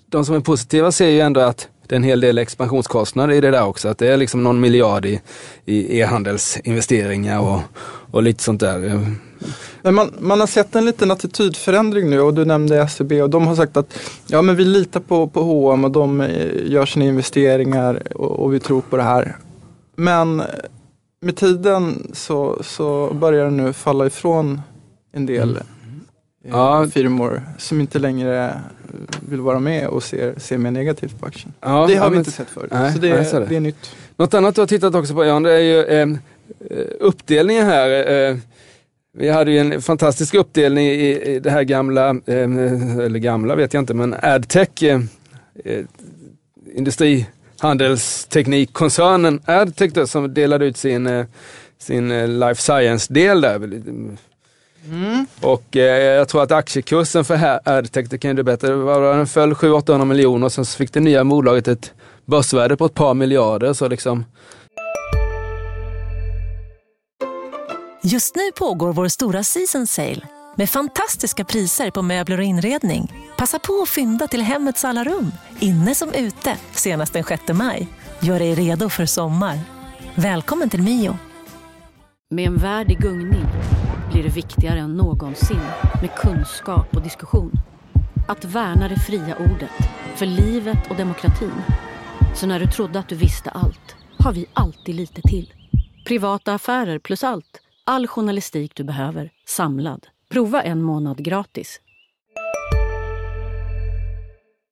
de 0.08 0.24
som 0.24 0.34
är 0.34 0.40
positiva 0.40 0.92
ser 0.92 1.08
ju 1.08 1.20
ändå 1.20 1.40
att 1.40 1.68
det 1.86 1.94
är 1.94 1.96
en 1.96 2.02
hel 2.02 2.20
del 2.20 2.38
expansionskostnader 2.38 3.34
i 3.34 3.40
det 3.40 3.50
där 3.50 3.64
också. 3.64 3.88
Att 3.88 3.98
det 3.98 4.08
är 4.08 4.16
liksom 4.16 4.42
någon 4.42 4.60
miljard 4.60 5.06
i, 5.06 5.20
i 5.64 5.98
e-handelsinvesteringar 6.00 7.40
och, 7.40 7.60
och 8.10 8.22
lite 8.22 8.42
sånt 8.42 8.60
där. 8.60 9.06
Men 9.82 9.94
man, 9.94 10.10
man 10.18 10.40
har 10.40 10.46
sett 10.46 10.74
en 10.74 10.84
liten 10.84 11.10
attitydförändring 11.10 12.10
nu 12.10 12.20
och 12.20 12.34
du 12.34 12.44
nämnde 12.44 12.88
SEB 12.88 13.12
och 13.12 13.30
de 13.30 13.46
har 13.46 13.56
sagt 13.56 13.76
att 13.76 13.98
ja 14.26 14.42
men 14.42 14.56
vi 14.56 14.64
litar 14.64 15.00
på, 15.00 15.26
på 15.26 15.42
H&M 15.42 15.84
och 15.84 15.90
de 15.90 16.20
eh, 16.20 16.70
gör 16.72 16.86
sina 16.86 17.04
investeringar 17.04 18.02
och, 18.14 18.30
och 18.30 18.54
vi 18.54 18.60
tror 18.60 18.80
på 18.80 18.96
det 18.96 19.02
här. 19.02 19.36
Men 20.00 20.42
med 21.20 21.36
tiden 21.36 22.10
så, 22.12 22.62
så 22.62 23.14
börjar 23.14 23.44
det 23.44 23.50
nu 23.50 23.72
falla 23.72 24.06
ifrån 24.06 24.60
en 25.12 25.26
del 25.26 25.50
mm. 25.50 26.00
ja. 26.42 26.86
firmor 26.86 27.42
som 27.58 27.80
inte 27.80 27.98
längre 27.98 28.60
vill 29.28 29.40
vara 29.40 29.58
med 29.58 29.88
och 29.88 30.02
ser, 30.02 30.34
ser 30.38 30.58
mer 30.58 30.70
negativt 30.70 31.20
på 31.20 31.26
aktien. 31.26 31.52
Ja, 31.60 31.86
det 31.88 31.94
har 31.94 32.06
ja, 32.06 32.10
vi 32.10 32.18
inte 32.18 32.30
sett 32.30 32.50
förut. 32.50 32.70
Nej, 32.72 32.92
så 32.92 32.98
det, 32.98 33.08
är, 33.08 33.46
det 33.48 33.56
är 33.56 33.60
nytt. 33.60 33.96
Något 34.16 34.34
annat 34.34 34.54
du 34.54 34.60
har 34.60 34.66
tittat 34.66 34.94
också 34.94 35.14
på 35.14 35.24
Jan, 35.24 35.42
det 35.42 35.52
är 35.52 35.60
ju 35.60 35.82
eh, 35.82 36.08
uppdelningen 37.00 37.66
här. 37.66 38.12
Eh, 38.12 38.36
vi 39.12 39.28
hade 39.28 39.50
ju 39.50 39.58
en 39.58 39.82
fantastisk 39.82 40.34
uppdelning 40.34 40.86
i, 40.86 41.22
i 41.22 41.40
det 41.40 41.50
här 41.50 41.62
gamla, 41.62 42.08
eh, 42.08 43.02
eller 43.04 43.18
gamla 43.18 43.54
vet 43.54 43.74
jag 43.74 43.82
inte, 43.82 43.94
men 43.94 44.14
Adtech, 44.22 44.82
eh, 44.82 45.00
eh 45.64 45.84
industrihandelsteknikkoncernen 47.62 49.40
Adtech 49.44 49.92
då, 49.92 50.06
som 50.06 50.34
delade 50.34 50.66
ut 50.66 50.76
sin, 50.76 51.06
eh, 51.06 51.26
sin 51.78 52.10
eh, 52.10 52.28
life 52.28 52.62
science-del 52.62 53.40
där. 53.40 53.54
Mm. 53.54 55.26
Och 55.40 55.76
eh, 55.76 56.02
jag 56.02 56.28
tror 56.28 56.42
att 56.42 56.52
aktiekursen 56.52 57.24
för 57.24 57.60
Adtech, 57.64 58.06
det 58.08 58.18
kan 58.18 58.36
du 58.36 58.42
bättre, 58.42 58.68
den 59.16 59.26
föll 59.26 59.52
700-800 59.52 60.04
miljoner 60.04 60.46
och 60.46 60.52
sen 60.52 60.64
så 60.64 60.76
fick 60.76 60.92
det 60.92 61.00
nya 61.00 61.24
bolaget 61.24 61.68
ett 61.68 61.92
börsvärde 62.24 62.76
på 62.76 62.86
ett 62.86 62.94
par 62.94 63.14
miljarder. 63.14 63.72
Så 63.72 63.88
liksom, 63.88 64.24
Just 68.02 68.36
nu 68.36 68.52
pågår 68.58 68.92
vår 68.92 69.08
stora 69.08 69.44
season 69.44 69.86
sale 69.86 70.37
med 70.58 70.70
fantastiska 70.70 71.44
priser 71.44 71.90
på 71.90 72.02
möbler 72.02 72.38
och 72.38 72.44
inredning. 72.44 73.12
Passa 73.36 73.58
på 73.58 73.82
att 73.82 73.88
fynda 73.88 74.26
till 74.26 74.42
hemmets 74.42 74.84
alla 74.84 75.04
rum, 75.04 75.32
inne 75.58 75.94
som 75.94 76.14
ute, 76.14 76.56
senast 76.72 77.12
den 77.12 77.24
6 77.24 77.42
maj. 77.52 77.88
Gör 78.20 78.38
dig 78.38 78.54
redo 78.54 78.88
för 78.88 79.06
sommar. 79.06 79.58
Välkommen 80.14 80.70
till 80.70 80.82
Mio. 80.82 81.18
Med 82.30 82.46
en 82.46 82.56
värld 82.56 82.90
i 82.90 82.94
gungning 82.94 83.44
blir 84.12 84.22
det 84.22 84.28
viktigare 84.28 84.78
än 84.78 84.96
någonsin 84.96 85.60
med 86.00 86.14
kunskap 86.14 86.96
och 86.96 87.02
diskussion. 87.02 87.52
Att 88.28 88.44
värna 88.44 88.88
det 88.88 88.98
fria 88.98 89.36
ordet, 89.36 89.90
för 90.16 90.26
livet 90.26 90.90
och 90.90 90.96
demokratin. 90.96 91.62
Så 92.34 92.46
när 92.46 92.60
du 92.60 92.66
trodde 92.66 92.98
att 92.98 93.08
du 93.08 93.14
visste 93.14 93.50
allt, 93.50 93.96
har 94.18 94.32
vi 94.32 94.46
alltid 94.52 94.94
lite 94.94 95.22
till. 95.22 95.52
Privata 96.06 96.54
affärer 96.54 96.98
plus 96.98 97.24
allt 97.24 97.60
All 97.90 98.06
journalistik 98.06 98.74
du 98.74 98.84
behöver, 98.84 99.30
samlad. 99.46 100.06
Prova 100.30 100.62
en 100.62 100.82
månad 100.82 101.24
gratis. 101.24 101.80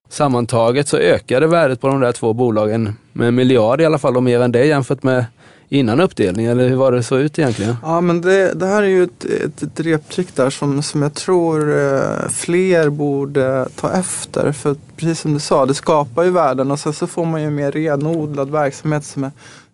Sammantaget 0.08 0.88
så 0.88 0.96
ökade 0.96 1.46
värdet 1.46 1.80
på 1.80 1.88
de 1.88 2.00
där 2.00 2.12
två 2.12 2.32
bolagen 2.32 2.92
med 3.12 3.28
en 3.28 3.34
miljard 3.34 3.80
i 3.80 3.84
alla 3.84 3.98
fall 3.98 4.16
och 4.16 4.22
mer 4.22 4.40
än 4.40 4.52
det 4.52 4.64
jämfört 4.64 5.02
med 5.02 5.24
innan 5.68 6.00
uppdelningen, 6.00 6.52
eller 6.52 6.68
hur 6.68 6.76
var 6.76 6.92
det 6.92 7.02
så 7.02 7.18
ut 7.18 7.38
egentligen? 7.38 7.76
Ja 7.82 8.00
men 8.00 8.20
det, 8.20 8.52
det 8.52 8.66
här 8.66 8.82
är 8.82 8.86
ju 8.86 9.04
ett, 9.04 9.24
ett, 9.24 9.62
ett 9.62 9.80
reptrick 9.80 10.36
där 10.36 10.50
som, 10.50 10.82
som 10.82 11.02
jag 11.02 11.14
tror 11.14 11.78
eh, 11.78 12.28
fler 12.28 12.88
borde 12.88 13.68
ta 13.76 13.92
efter. 13.92 14.52
För 14.52 14.76
precis 14.96 15.20
som 15.20 15.34
du 15.34 15.40
sa, 15.40 15.66
det 15.66 15.74
skapar 15.74 16.22
ju 16.22 16.30
värden 16.30 16.70
och 16.70 16.78
sen 16.78 16.92
så 16.92 17.06
får 17.06 17.24
man 17.24 17.42
ju 17.42 17.50
mer 17.50 17.72
renodlad 17.72 18.50
verksamhet 18.50 19.04
som 19.04 19.24
är 19.24 19.30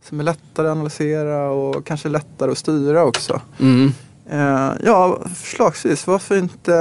som 0.09 0.21
är 0.21 0.25
lättare 0.25 0.67
att 0.67 0.73
analysera 0.73 1.51
och 1.51 1.87
kanske 1.87 2.09
lättare 2.09 2.51
att 2.51 2.59
styra 2.59 3.05
också. 3.05 3.41
Mm. 3.61 3.93
Uh, 4.33 4.73
ja, 4.85 5.21
förslagsvis. 5.35 6.07
Varför 6.07 6.39
inte 6.39 6.75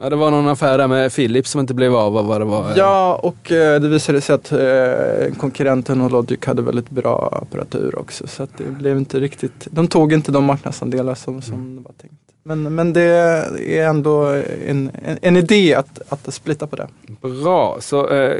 Ja, 0.00 0.10
det 0.10 0.16
var 0.16 0.30
någon 0.30 0.48
affär 0.48 0.78
där 0.78 0.88
med 0.88 1.14
Philips 1.14 1.50
som 1.50 1.60
inte 1.60 1.74
blev 1.74 1.96
av 1.96 2.12
vad 2.12 2.40
det 2.40 2.44
var. 2.44 2.72
Ja, 2.76 3.20
och 3.22 3.52
eh, 3.52 3.80
det 3.80 3.88
visade 3.88 4.20
sig 4.20 4.34
att 4.34 4.52
eh, 4.52 5.34
konkurrenten 5.38 6.00
och 6.00 6.10
Logic 6.10 6.44
hade 6.46 6.62
väldigt 6.62 6.90
bra 6.90 7.38
apparatur 7.42 7.98
också. 7.98 8.26
Så 8.26 8.42
att 8.42 8.50
det 8.58 8.64
blev 8.64 8.96
inte 8.96 9.20
riktigt, 9.20 9.68
de 9.70 9.88
tog 9.88 10.12
inte 10.12 10.32
de 10.32 10.44
marknadsandelar 10.44 11.14
som, 11.14 11.42
som 11.42 11.54
mm. 11.54 11.76
det 11.76 11.82
var 11.82 11.92
tänkt. 11.92 12.14
Men, 12.42 12.74
men 12.74 12.92
det 12.92 13.02
är 13.02 13.88
ändå 13.88 14.24
en, 14.66 14.90
en, 15.04 15.18
en 15.22 15.36
idé 15.36 15.74
att, 15.74 16.00
att 16.08 16.34
splitta 16.34 16.66
på 16.66 16.76
det. 16.76 16.88
Bra, 17.20 17.76
så 17.80 18.10
eh, 18.10 18.36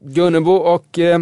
Gunnebo 0.00 0.52
och 0.52 0.98
eh, 0.98 1.20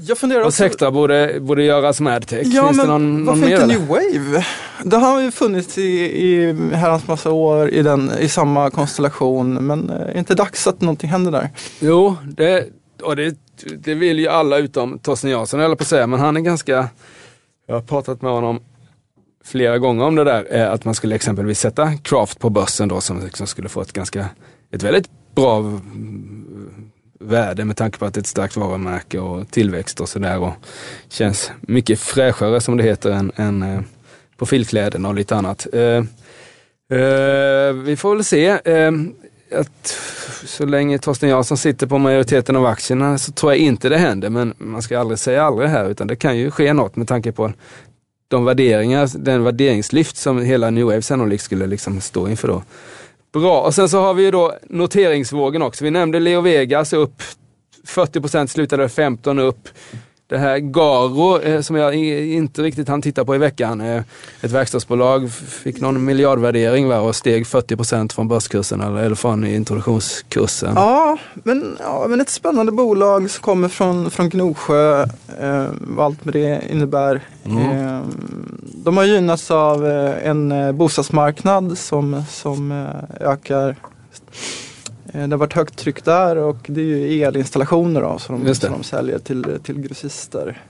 jag 0.00 0.18
funderar 0.18 0.40
också... 0.40 0.52
sektor 0.52 0.90
borde, 0.90 1.40
borde 1.40 1.62
göras 1.62 2.00
med 2.00 2.26
tech. 2.26 2.46
Ja, 2.46 2.66
Finns 2.66 2.76
men 2.76 2.86
det 2.86 2.92
någon, 2.92 3.24
varför 3.24 3.40
någon 3.40 3.52
inte 3.52 3.66
New 3.66 3.86
Wave? 3.86 4.46
Det 4.84 4.96
har 4.96 5.20
ju 5.20 5.30
funnits 5.30 5.78
i, 5.78 5.82
i 6.26 6.52
herrans 6.72 7.08
massa 7.08 7.30
år 7.30 7.68
i, 7.70 7.82
den, 7.82 8.12
i 8.20 8.28
samma 8.28 8.70
konstellation. 8.70 9.54
Men 9.54 9.90
är 9.90 10.12
det 10.12 10.18
inte 10.18 10.34
dags 10.34 10.66
att 10.66 10.80
någonting 10.80 11.10
händer 11.10 11.32
där? 11.32 11.50
Jo, 11.80 12.16
det, 12.24 12.66
och 13.02 13.16
det, 13.16 13.36
det 13.78 13.94
vill 13.94 14.18
ju 14.18 14.28
alla 14.28 14.58
utom 14.58 14.98
Torsten 14.98 15.30
Jansson, 15.30 15.60
eller 15.60 15.76
på 15.76 15.82
att 15.82 15.88
säga. 15.88 16.06
Men 16.06 16.20
han 16.20 16.36
är 16.36 16.40
ganska... 16.40 16.88
Jag 17.66 17.74
har 17.74 17.82
pratat 17.82 18.22
med 18.22 18.32
honom 18.32 18.60
flera 19.44 19.78
gånger 19.78 20.04
om 20.04 20.14
det 20.14 20.24
där. 20.24 20.46
Eh, 20.50 20.72
att 20.72 20.84
man 20.84 20.94
skulle 20.94 21.14
exempelvis 21.14 21.60
sätta 21.60 21.96
Craft 21.96 22.38
på 22.38 22.50
börsen 22.50 22.88
då 22.88 23.00
som 23.00 23.20
liksom 23.20 23.46
skulle 23.46 23.68
få 23.68 23.80
ett 23.80 23.92
ganska, 23.92 24.28
ett 24.72 24.82
väldigt 24.82 25.10
bra 25.34 25.80
värde 27.20 27.64
med 27.64 27.76
tanke 27.76 27.98
på 27.98 28.04
att 28.04 28.14
det 28.14 28.18
är 28.18 28.22
ett 28.22 28.26
starkt 28.26 28.56
varumärke 28.56 29.18
och 29.18 29.50
tillväxt 29.50 30.00
och 30.00 30.08
sådär. 30.08 30.52
känns 31.08 31.50
mycket 31.60 32.00
fräschare 32.00 32.60
som 32.60 32.76
det 32.76 32.82
heter 32.82 33.10
än, 33.10 33.32
än 33.36 33.62
eh, 33.62 33.80
profilkläderna 34.38 35.08
och 35.08 35.14
lite 35.14 35.36
annat. 35.36 35.66
Eh, 35.72 36.04
eh, 36.98 37.72
vi 37.72 37.96
får 37.98 38.14
väl 38.14 38.24
se. 38.24 38.48
Eh, 38.64 38.92
att 39.52 39.98
så 40.44 40.66
länge 40.66 40.98
Torsten 40.98 41.28
Jansson 41.28 41.56
sitter 41.56 41.86
på 41.86 41.98
majoriteten 41.98 42.56
av 42.56 42.66
aktierna 42.66 43.18
så 43.18 43.32
tror 43.32 43.52
jag 43.52 43.58
inte 43.58 43.88
det 43.88 43.98
händer. 43.98 44.30
Men 44.30 44.54
man 44.58 44.82
ska 44.82 44.98
aldrig 44.98 45.18
säga 45.18 45.44
aldrig 45.44 45.68
här 45.68 45.90
utan 45.90 46.06
det 46.06 46.16
kan 46.16 46.38
ju 46.38 46.50
ske 46.50 46.72
något 46.72 46.96
med 46.96 47.08
tanke 47.08 47.32
på 47.32 47.52
de 48.28 48.44
värderingar, 48.44 49.10
den 49.18 49.44
värderingslyft 49.44 50.16
som 50.16 50.42
hela 50.42 50.70
New 50.70 50.84
Wave 50.84 51.02
sannolikt 51.02 51.44
skulle 51.44 51.66
liksom 51.66 52.00
stå 52.00 52.28
inför 52.28 52.48
då. 52.48 52.62
Bra, 53.40 53.60
och 53.60 53.74
sen 53.74 53.88
så 53.88 54.00
har 54.00 54.14
vi 54.14 54.22
ju 54.22 54.30
då 54.30 54.54
noteringsvågen 54.62 55.62
också. 55.62 55.84
Vi 55.84 55.90
nämnde 55.90 56.20
Leo 56.20 56.40
Vegas 56.40 56.92
upp 56.92 57.22
40 57.84 58.20
procent, 58.20 58.50
slutade 58.50 58.88
15 58.88 59.38
upp. 59.38 59.68
Det 60.28 60.38
här 60.38 60.58
Garo, 60.58 61.40
eh, 61.40 61.60
som 61.60 61.76
jag 61.76 61.94
inte 61.94 62.62
riktigt 62.62 62.88
hann 62.88 63.02
titta 63.02 63.24
på 63.24 63.34
i 63.34 63.38
veckan, 63.38 63.80
eh, 63.80 64.02
ett 64.40 64.50
verkstadsbolag, 64.52 65.30
fick 65.32 65.80
någon 65.80 66.04
miljardvärdering 66.04 66.88
va, 66.88 67.00
och 67.00 67.16
steg 67.16 67.46
40 67.46 67.76
procent 67.76 68.12
från 68.12 68.28
börskursen 68.28 68.80
eller, 68.80 69.14
från 69.14 69.46
introduktionskursen. 69.46 70.72
Ja 70.76 71.18
men, 71.34 71.76
ja, 71.80 72.06
men 72.08 72.20
ett 72.20 72.28
spännande 72.28 72.72
bolag 72.72 73.30
som 73.30 73.42
kommer 73.42 73.68
från, 73.68 74.10
från 74.10 74.28
Gnosjö, 74.28 75.02
eh, 75.40 75.66
vad 75.80 76.06
allt 76.06 76.24
med 76.24 76.34
det 76.34 76.62
innebär. 76.70 77.20
Mm. 77.44 77.58
Eh, 77.58 78.00
de 78.62 78.96
har 78.96 79.04
gynnats 79.04 79.50
av 79.50 79.86
eh, 79.86 80.28
en 80.28 80.76
bostadsmarknad 80.76 81.78
som, 81.78 82.22
som 82.30 82.86
ökar 83.20 83.76
det 85.12 85.20
har 85.20 85.36
varit 85.36 85.52
högt 85.52 85.78
tryck 85.78 86.04
där 86.04 86.36
och 86.36 86.56
det 86.66 86.80
är 86.80 86.84
ju 86.84 87.22
elinstallationer 87.22 88.00
då, 88.00 88.18
som, 88.18 88.44
de, 88.44 88.54
som 88.54 88.72
de 88.72 88.82
säljer 88.82 89.18
till, 89.18 89.58
till 89.62 89.80
grossister. 89.80 90.62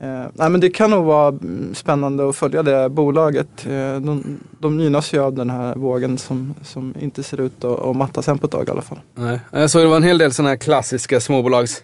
Eh, 0.00 0.26
nej, 0.32 0.50
men 0.50 0.60
det 0.60 0.70
kan 0.70 0.90
nog 0.90 1.04
vara 1.04 1.28
mm, 1.28 1.74
spännande 1.74 2.28
att 2.28 2.36
följa 2.36 2.62
det 2.62 2.88
bolaget. 2.88 3.66
Eh, 3.66 4.00
de, 4.00 4.38
de 4.58 4.80
gynnas 4.80 5.12
ju 5.12 5.20
av 5.20 5.34
den 5.34 5.50
här 5.50 5.74
vågen 5.74 6.18
som, 6.18 6.54
som 6.62 6.94
inte 7.00 7.22
ser 7.22 7.40
ut 7.40 7.64
att, 7.64 7.80
att 7.80 7.96
matta 7.96 8.22
sen 8.22 8.38
på 8.38 8.46
ett 8.46 8.52
tag 8.52 8.68
i 8.68 8.70
alla 8.70 8.82
fall. 8.82 8.98
Nej. 9.14 9.40
Jag 9.52 9.70
såg 9.70 9.82
det 9.82 9.88
var 9.88 9.96
en 9.96 10.02
hel 10.02 10.18
del 10.18 10.32
sådana 10.32 10.48
här 10.48 10.56
klassiska 10.56 11.20
småbolags 11.20 11.82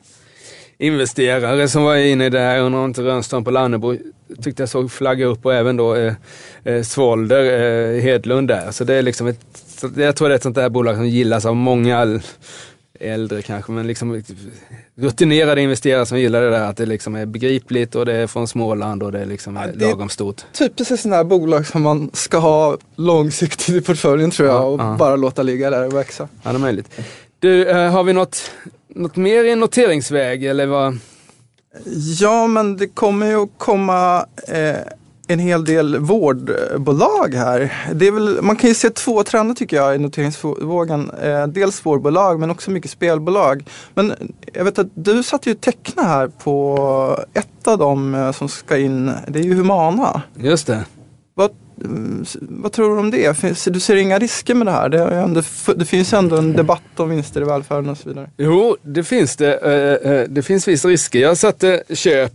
investerare 0.79 1.69
som 1.69 1.83
var 1.83 1.97
inne 1.97 2.29
där, 2.29 2.61
undrar 2.61 2.81
om 2.81 2.87
inte 2.87 3.03
Rönnström 3.03 3.45
på 3.45 3.51
Lannebo 3.51 3.97
tyckte 4.43 4.63
jag 4.63 4.69
såg 4.69 4.91
flagga 4.91 5.27
upp 5.27 5.47
och 5.47 5.55
även 5.55 5.77
då 5.77 5.95
eh, 5.95 6.15
eh, 6.65 6.83
Svolder, 6.83 7.45
eh, 7.45 8.03
Hedlund 8.03 8.49
där. 8.49 8.71
Så 8.71 8.85
det 8.85 8.95
är 8.95 9.03
liksom 9.03 9.27
ett, 9.27 9.64
jag 9.83 10.17
tror 10.17 10.29
det 10.29 10.35
är 10.35 10.37
ett 10.37 10.43
sånt 10.43 10.55
där 10.55 10.69
bolag 10.69 10.97
som 10.97 11.09
gillas 11.09 11.47
av 11.47 11.57
många 11.57 12.21
äldre 13.01 13.43
kanske, 13.43 13.73
men 13.73 13.87
liksom 13.87 14.23
rutinerade 14.97 15.61
investerare 15.61 16.07
som 16.07 16.19
gillar 16.19 16.41
det 16.41 16.51
där 16.51 16.65
att 16.65 16.77
det 16.77 16.87
liksom 16.87 17.15
är 17.15 17.27
begripligt 17.27 17.95
och 17.95 18.07
det 18.07 18.13
är 18.13 18.27
från 18.27 18.49
Småland 18.49 19.03
och 19.03 19.13
det 19.13 19.21
är 19.21 19.27
liksom 19.27 19.57
ja, 19.57 19.67
det 19.67 19.87
lagom 19.87 20.09
stort. 20.09 20.43
Typ 20.53 20.77
precis 20.77 21.01
sådana 21.01 21.17
här 21.17 21.25
bolag 21.25 21.67
som 21.67 21.83
man 21.83 22.11
ska 22.13 22.39
ha 22.39 22.79
långsiktigt 22.97 23.69
i 23.69 23.81
portföljen 23.81 24.31
tror 24.31 24.49
jag 24.49 24.57
ja, 24.57 24.65
och 24.65 24.81
ja. 24.81 24.97
bara 24.99 25.17
låta 25.17 25.43
ligga 25.43 25.71
där 25.71 25.87
och 25.87 25.95
växa. 25.95 26.29
Ja, 26.43 26.51
det 26.51 26.57
är 26.57 26.61
möjligt. 26.61 27.01
Du, 27.39 27.69
eh, 27.69 27.91
har 27.91 28.05
vi 28.05 28.13
något, 28.13 28.51
något 28.89 29.17
mer 29.17 29.45
i 29.45 29.55
noteringsväg 29.55 30.45
eller 30.45 30.67
vad? 30.67 30.99
Ja, 32.21 32.47
men 32.47 32.77
det 32.77 32.87
kommer 32.87 33.27
ju 33.27 33.43
att 33.43 33.51
komma 33.59 34.27
eh, 34.49 34.77
en 35.27 35.39
hel 35.39 35.65
del 35.65 35.99
vårdbolag 35.99 37.35
här. 37.35 37.73
Det 37.95 38.07
är 38.07 38.13
väl, 38.13 38.43
man 38.43 38.57
kan 38.57 38.69
ju 38.69 38.75
se 38.75 38.91
två 38.91 39.23
trender 39.23 39.55
tycker 39.55 39.77
jag 39.77 39.95
i 39.95 39.99
noteringsvågen. 39.99 41.11
Eh, 41.11 41.47
dels 41.47 41.87
vårdbolag 41.87 42.41
men 42.41 42.51
också 42.51 42.71
mycket 42.71 42.91
spelbolag. 42.91 43.65
Men 43.95 44.13
jag 44.53 44.65
vet 44.65 44.79
att 44.79 44.89
du 44.95 45.23
satt 45.23 45.47
ju 45.47 45.55
teckna 45.55 46.03
här 46.03 46.29
på 46.29 47.19
ett 47.35 47.69
av 47.69 47.79
dem 47.79 48.15
eh, 48.15 48.33
som 48.33 48.49
ska 48.49 48.79
in. 48.79 49.13
Det 49.29 49.39
är 49.39 49.43
ju 49.43 49.55
Humana. 49.55 50.23
Just 50.37 50.67
det. 50.67 50.85
Vad, 51.35 51.51
vad 52.41 52.73
tror 52.73 52.95
du 52.95 53.01
om 53.01 53.11
det? 53.11 53.67
Du 53.67 53.81
ser 53.81 53.97
inga 53.97 54.19
risker 54.19 54.55
med 54.55 54.67
det 54.67 54.73
här? 54.73 54.89
Det, 54.89 54.99
ändå, 54.99 55.43
det 55.77 55.85
finns 55.85 56.13
ändå 56.13 56.37
en 56.37 56.53
debatt 56.53 57.01
om 57.01 57.11
vinster 57.11 57.41
i 57.41 57.45
välfärden 57.45 57.91
och 57.91 57.99
så 57.99 58.09
vidare. 58.09 58.31
Jo, 58.37 58.77
det 58.83 59.05
finns 59.05 59.37
det. 59.37 59.57
Eh, 59.57 60.29
det 60.29 60.43
finns 60.43 60.69
vissa 60.69 60.89
risker. 60.89 61.19
Jag 61.19 61.39
satte 61.39 61.83
köp 61.89 62.33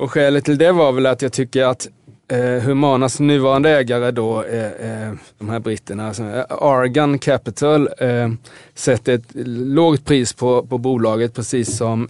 och 0.00 0.10
skälet 0.10 0.44
till 0.44 0.58
det 0.58 0.72
var 0.72 0.92
väl 0.92 1.06
att 1.06 1.22
jag 1.22 1.32
tycker 1.32 1.64
att 1.64 1.88
eh, 2.28 2.62
Humanas 2.62 3.20
nuvarande 3.20 3.70
ägare 3.70 4.10
då, 4.10 4.42
eh, 4.42 4.64
eh, 4.64 5.12
de 5.38 5.48
här 5.48 5.58
britterna, 5.58 6.08
alltså 6.08 6.22
eh, 6.22 6.44
Argan 6.48 7.18
Capital, 7.18 7.88
eh, 7.98 8.28
sätter 8.74 9.14
ett 9.14 9.28
lågt 9.34 10.04
pris 10.04 10.32
på, 10.32 10.66
på 10.66 10.78
bolaget 10.78 11.34
precis 11.34 11.76
som 11.76 12.08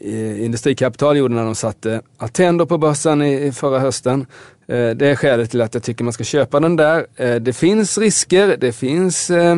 eh, 0.00 0.44
Industrikapital 0.44 1.16
gjorde 1.16 1.34
när 1.34 1.44
de 1.44 1.54
satte 1.54 2.02
Attendo 2.18 2.66
på 2.66 2.78
börsen 2.78 3.22
i, 3.22 3.46
i 3.46 3.52
förra 3.52 3.78
hösten. 3.78 4.26
Eh, 4.68 4.90
det 4.90 5.06
är 5.06 5.16
skälet 5.16 5.50
till 5.50 5.60
att 5.60 5.74
jag 5.74 5.82
tycker 5.82 6.04
man 6.04 6.12
ska 6.12 6.24
köpa 6.24 6.60
den 6.60 6.76
där. 6.76 7.06
Eh, 7.16 7.34
det 7.34 7.52
finns 7.52 7.98
risker, 7.98 8.56
det 8.56 8.72
finns 8.72 9.30
eh, 9.30 9.56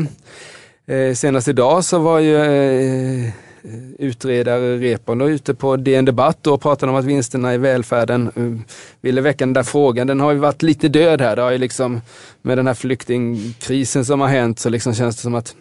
eh 0.87 1.15
Senast 1.15 1.49
idag 1.49 1.85
så 1.85 1.99
var 1.99 2.19
ju 2.19 2.37
eh, 2.37 3.31
Eh, 3.65 4.07
utredare 4.07 4.77
Reepalu 4.77 5.29
ute 5.29 5.55
på 5.55 5.77
DN 5.77 6.05
Debatt 6.05 6.47
och 6.47 6.63
pratade 6.63 6.93
om 6.93 6.99
att 6.99 7.05
vinsterna 7.05 7.55
i 7.55 7.59
välfärden 7.59 8.31
eh, 8.37 8.75
ville 9.01 9.21
väcka 9.21 9.47
den 9.47 9.53
där 9.53 9.63
frågan. 9.63 10.07
Den 10.07 10.21
har 10.21 10.33
ju 10.33 10.39
varit 10.39 10.63
lite 10.63 10.89
död 10.89 11.21
här. 11.21 11.37
Det 11.37 11.43
har 11.43 11.51
ju 11.51 11.59
liksom, 11.59 12.01
med 12.43 12.59
den 12.59 12.67
här 12.67 12.75
flyktingkrisen 12.75 14.05
som 14.05 14.21
har 14.21 14.29
hänt 14.29 14.59
så 14.59 14.69
liksom 14.69 14.95
känns 14.95 15.17
det 15.17 15.23
som 15.23 15.35
att 15.35 15.55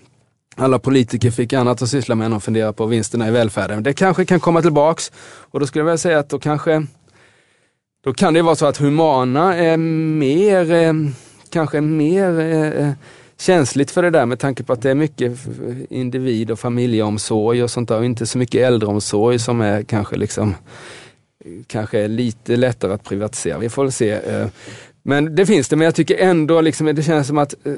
alla 0.56 0.80
politiker 0.80 1.32
fick 1.32 1.54
annat 1.54 1.82
att 1.82 1.90
syssla 1.90 2.16
med 2.16 2.26
än 2.26 2.34
att 2.34 2.44
fundera 2.44 2.74
på 2.74 2.86
vinsterna 2.86 3.28
i 3.28 3.32
välfärden. 3.32 3.84
Det 3.84 3.94
kanske 3.94 4.26
kan 4.26 4.40
komma 4.40 4.62
tillbaks 4.62 5.12
och 5.52 5.60
då 5.60 5.68
skulle 5.68 5.80
jag 5.80 5.86
vilja 5.86 5.98
säga 5.98 6.20
att 6.20 6.30
då 6.30 6.40
kanske 6.40 6.86
då 8.04 8.14
kan 8.14 8.34
det 8.34 8.42
vara 8.42 8.56
så 8.56 8.66
att 8.66 8.78
Humana 8.78 9.56
är 9.56 9.78
mer, 9.78 10.72
eh, 10.72 10.94
kanske 11.50 11.82
mer 11.82 12.40
känsligt 13.42 13.92
för 13.92 14.02
det 14.02 14.10
där 14.10 14.26
med 14.26 14.40
tanke 14.40 14.64
på 14.64 14.74
att 14.74 14.82
det 14.82 14.92
är 14.92 14.96
mycket 14.96 15.40
individ 15.90 16.52
och 16.52 16.60
familjeomsorg 16.60 17.64
och 17.64 17.72
sånt 17.72 17.90
där 17.90 17.98
och 17.98 18.06
inte 18.06 18.26
så 18.26 18.38
mycket 18.38 18.68
äldreomsorg 18.68 19.40
som 19.40 19.62
är 19.62 19.84
kanske 19.84 20.16
liksom 20.16 20.56
kanske 21.68 22.00
är 22.00 22.08
lite 22.08 22.56
lättare 22.56 22.94
att 22.94 23.04
privatisera. 23.04 23.58
Vi 23.58 23.70
får 23.70 23.90
se. 23.90 24.12
Eh, 24.12 24.48
men 25.04 25.36
det 25.36 25.46
finns 25.46 25.70
det, 25.70 25.76
men 25.76 25.86
jag 25.86 25.96
tycker 25.96 26.18
ändå 26.18 26.62
liksom, 26.62 26.86
det 26.96 27.04
känns 27.04 27.28
som 27.28 27.38
att 27.38 27.56
eh, 27.64 27.74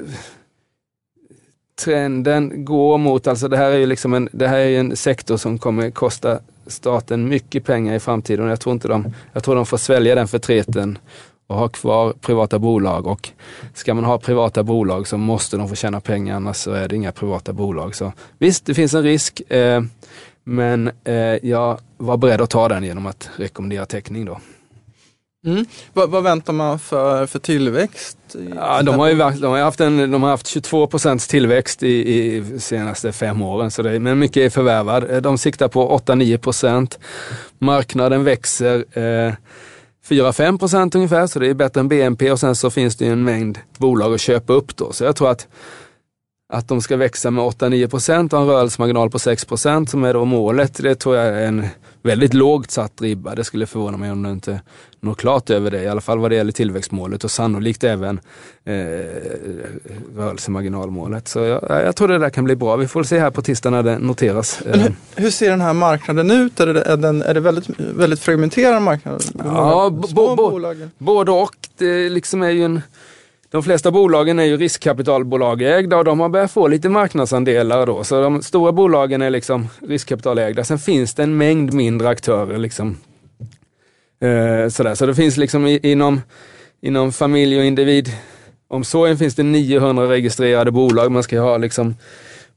trenden 1.84 2.64
går 2.64 2.98
mot, 2.98 3.26
alltså 3.26 3.48
det 3.48 3.56
här 3.56 3.70
är 3.70 3.78
ju 3.78 3.86
liksom 3.86 4.14
en, 4.14 4.28
det 4.32 4.48
här 4.48 4.58
är 4.58 4.80
en 4.80 4.96
sektor 4.96 5.36
som 5.36 5.58
kommer 5.58 5.90
kosta 5.90 6.38
staten 6.66 7.28
mycket 7.28 7.64
pengar 7.64 7.94
i 7.94 8.00
framtiden. 8.00 8.48
Jag 8.48 8.60
tror 8.60 8.72
inte 8.72 8.88
de, 8.88 9.14
jag 9.32 9.44
tror 9.44 9.54
de 9.54 9.66
får 9.66 9.76
svälja 9.76 10.14
den 10.14 10.28
förtreten 10.28 10.98
och 11.46 11.56
ha 11.56 11.68
kvar 11.68 12.12
privata 12.20 12.58
bolag 12.58 13.06
och 13.06 13.30
ska 13.74 13.94
man 13.94 14.04
ha 14.04 14.18
privata 14.18 14.62
bolag 14.62 15.08
så 15.08 15.18
måste 15.18 15.56
de 15.56 15.68
få 15.68 15.74
tjäna 15.74 16.00
pengar 16.00 16.36
annars 16.36 16.56
så 16.56 16.72
är 16.72 16.88
det 16.88 16.96
inga 16.96 17.12
privata 17.12 17.52
bolag. 17.52 17.94
Så 17.94 18.12
visst, 18.38 18.66
det 18.66 18.74
finns 18.74 18.94
en 18.94 19.02
risk 19.02 19.40
eh, 19.50 19.82
men 20.44 20.90
eh, 21.04 21.14
jag 21.48 21.80
var 21.96 22.16
beredd 22.16 22.40
att 22.40 22.50
ta 22.50 22.68
den 22.68 22.84
genom 22.84 23.06
att 23.06 23.30
rekommendera 23.36 23.86
täckning 23.86 24.24
då. 24.24 24.40
Mm. 25.46 25.66
Vad, 25.92 26.10
vad, 26.10 26.22
väntar 26.22 26.52
man 26.52 26.78
för, 26.78 27.26
för 27.26 27.38
tillväxt? 27.38 28.18
Ja, 28.54 28.82
de, 28.82 28.98
har 28.98 29.08
ju, 29.08 29.14
de, 29.14 29.44
har 29.44 29.58
haft 29.58 29.80
en, 29.80 30.10
de 30.10 30.22
har 30.22 30.30
haft 30.30 30.46
22 30.46 30.86
procents 30.86 31.28
tillväxt 31.28 31.82
i, 31.82 31.88
i 31.88 32.44
senaste 32.60 33.12
fem 33.12 33.42
åren, 33.42 33.70
så 33.70 33.82
det, 33.82 34.00
men 34.00 34.18
mycket 34.18 34.36
är 34.36 34.50
förvärvad. 34.50 35.22
De 35.22 35.38
siktar 35.38 35.68
på 35.68 35.98
8-9 35.98 36.36
procent. 36.36 36.98
Marknaden 37.58 38.24
växer. 38.24 38.98
Eh, 38.98 39.32
4-5 40.08 40.58
procent 40.58 40.94
ungefär, 40.94 41.26
så 41.26 41.38
det 41.38 41.48
är 41.48 41.54
bättre 41.54 41.80
än 41.80 41.88
BNP 41.88 42.30
och 42.30 42.40
sen 42.40 42.54
så 42.54 42.70
finns 42.70 42.96
det 42.96 43.04
ju 43.04 43.12
en 43.12 43.24
mängd 43.24 43.58
bolag 43.78 44.14
att 44.14 44.20
köpa 44.20 44.52
upp 44.52 44.76
då. 44.76 44.92
Så 44.92 45.04
jag 45.04 45.16
tror 45.16 45.30
att, 45.30 45.46
att 46.52 46.68
de 46.68 46.82
ska 46.82 46.96
växa 46.96 47.30
med 47.30 47.44
8-9 47.44 47.88
procent 47.88 48.32
och 48.32 48.40
en 48.40 48.46
rörelsemarginal 48.46 49.10
på 49.10 49.18
6 49.18 49.44
procent 49.44 49.90
som 49.90 50.04
är 50.04 50.14
då 50.14 50.24
målet. 50.24 50.82
Det 50.82 50.94
tror 50.94 51.16
jag 51.16 51.26
är 51.26 51.46
en 51.46 51.66
väldigt 52.02 52.34
lågt 52.34 52.70
satt 52.70 53.02
ribba. 53.02 53.34
Det 53.34 53.44
skulle 53.44 53.66
förvåna 53.66 53.96
mig 53.96 54.10
om 54.10 54.22
du 54.22 54.30
inte 54.30 54.60
når 55.00 55.14
klart 55.14 55.50
över 55.50 55.70
det, 55.70 55.82
i 55.82 55.88
alla 55.88 56.00
fall 56.00 56.18
vad 56.18 56.30
det 56.30 56.34
gäller 56.34 56.52
tillväxtmålet 56.52 57.24
och 57.24 57.30
sannolikt 57.30 57.84
även 57.84 58.20
eh, 58.64 58.74
rörelsemarginalmålet. 60.16 61.28
Så 61.28 61.38
jag, 61.38 61.62
jag, 61.62 61.96
tror 61.96 62.08
det 62.08 62.18
där 62.18 62.30
kan 62.30 62.44
bli 62.44 62.56
bra. 62.56 62.76
Vi 62.76 62.88
får 62.88 63.02
se 63.02 63.18
här 63.18 63.30
på 63.30 63.42
tisdag 63.42 63.70
när 63.70 63.82
det 63.82 63.98
noteras. 63.98 64.62
Hur, 64.64 64.94
hur 65.16 65.30
ser 65.30 65.50
den 65.50 65.60
här 65.60 65.72
marknaden 65.72 66.30
ut? 66.30 66.60
Är 66.60 66.66
det, 66.66 66.82
är 66.82 66.96
den, 66.96 67.22
är 67.22 67.34
det 67.34 67.40
väldigt, 67.40 67.68
väldigt 67.78 68.20
fragmenterad 68.20 68.82
marknad? 68.82 69.24
Ja, 69.44 69.90
bo, 69.90 70.36
bo, 70.36 70.60
både 70.98 71.30
och. 71.30 71.56
Det 71.78 72.08
liksom 72.08 72.42
är 72.42 72.50
ju 72.50 72.64
en 72.64 72.82
de 73.54 73.62
flesta 73.62 73.90
bolagen 73.90 74.38
är 74.38 74.44
ju 74.44 74.56
riskkapitalbolagägda 74.56 75.96
och 75.96 76.04
de 76.04 76.20
har 76.20 76.28
börjat 76.28 76.50
få 76.50 76.68
lite 76.68 76.88
marknadsandelar 76.88 77.86
då. 77.86 78.04
Så 78.04 78.20
de 78.20 78.42
stora 78.42 78.72
bolagen 78.72 79.22
är 79.22 79.30
liksom 79.30 79.68
riskkapitalägda. 79.88 80.64
Sen 80.64 80.78
finns 80.78 81.14
det 81.14 81.22
en 81.22 81.36
mängd 81.36 81.72
mindre 81.72 82.08
aktörer. 82.08 82.58
Liksom. 82.58 82.96
Eh, 84.20 84.68
sådär. 84.68 84.94
Så 84.94 85.06
det 85.06 85.14
finns 85.14 85.36
liksom 85.36 85.66
i, 85.66 85.80
inom, 85.82 86.20
inom 86.80 87.12
familj 87.12 87.58
och 87.58 87.64
individomsorgen 87.64 89.18
finns 89.18 89.34
det 89.34 89.42
900 89.42 90.08
registrerade 90.08 90.70
bolag. 90.70 91.12
Man 91.12 91.22
ska 91.22 91.36
ju 91.36 91.42
ha 91.42 91.56
liksom 91.56 91.94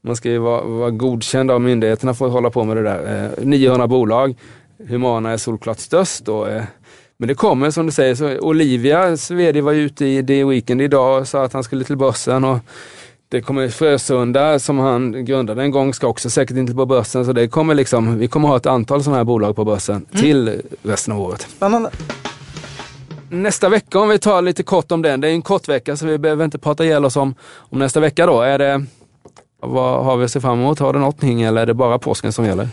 man 0.00 0.16
ska 0.16 0.30
ju 0.30 0.38
vara, 0.38 0.62
vara 0.62 0.90
godkänd 0.90 1.50
av 1.50 1.60
myndigheterna 1.60 2.14
för 2.14 2.26
att 2.26 2.32
hålla 2.32 2.50
på 2.50 2.64
med 2.64 2.76
det 2.76 2.82
där. 2.82 3.32
Eh, 3.38 3.44
900 3.44 3.86
bolag. 3.86 4.34
Humana 4.88 5.30
är 5.30 5.36
solklart 5.36 5.78
störst. 5.78 6.28
Och, 6.28 6.50
eh, 6.50 6.62
men 7.18 7.28
det 7.28 7.34
kommer 7.34 7.70
som 7.70 7.86
du 7.86 7.92
säger, 7.92 8.14
så 8.14 8.38
Olivias 8.38 9.30
vd 9.30 9.60
var 9.60 9.72
ute 9.72 10.06
i 10.06 10.26
The 10.26 10.44
Weekend 10.44 10.82
idag 10.82 11.20
och 11.20 11.28
sa 11.28 11.44
att 11.44 11.52
han 11.52 11.64
skulle 11.64 11.84
till 11.84 11.96
börsen. 11.96 12.44
Och 12.44 12.58
det 13.28 13.40
kommer 13.40 13.68
Frösunda 13.68 14.58
som 14.58 14.78
han 14.78 15.24
grundade 15.24 15.62
en 15.62 15.70
gång 15.70 15.94
ska 15.94 16.06
också 16.06 16.30
säkert 16.30 16.56
inte 16.56 16.74
på 16.74 16.86
börsen. 16.86 17.24
Så 17.24 17.32
det 17.32 17.48
kommer 17.48 17.74
liksom, 17.74 18.18
vi 18.18 18.28
kommer 18.28 18.48
ha 18.48 18.56
ett 18.56 18.66
antal 18.66 19.02
sådana 19.02 19.16
här 19.16 19.24
bolag 19.24 19.56
på 19.56 19.64
börsen 19.64 19.96
mm. 19.96 20.22
till 20.22 20.62
resten 20.82 21.14
av 21.14 21.20
året. 21.20 21.40
Spännande. 21.40 21.90
Nästa 23.30 23.68
vecka 23.68 24.00
om 24.00 24.08
vi 24.08 24.18
tar 24.18 24.42
lite 24.42 24.62
kort 24.62 24.92
om 24.92 25.02
den. 25.02 25.20
Det 25.20 25.28
är 25.28 25.32
en 25.32 25.42
kort 25.42 25.68
vecka 25.68 25.96
så 25.96 26.06
vi 26.06 26.18
behöver 26.18 26.44
inte 26.44 26.58
prata 26.58 26.84
ihjäl 26.84 27.04
oss 27.04 27.16
om, 27.16 27.34
om 27.56 27.78
nästa 27.78 28.00
vecka 28.00 28.26
då. 28.26 28.40
Är 28.40 28.58
det, 28.58 28.84
vad 29.60 30.04
har 30.04 30.16
vi 30.16 30.24
att 30.24 30.30
se 30.30 30.40
fram 30.40 30.60
emot? 30.60 30.78
Har 30.78 30.92
du 30.92 30.98
någonting 30.98 31.42
eller 31.42 31.62
är 31.62 31.66
det 31.66 31.74
bara 31.74 31.98
påsken 31.98 32.32
som 32.32 32.44
gäller? 32.44 32.68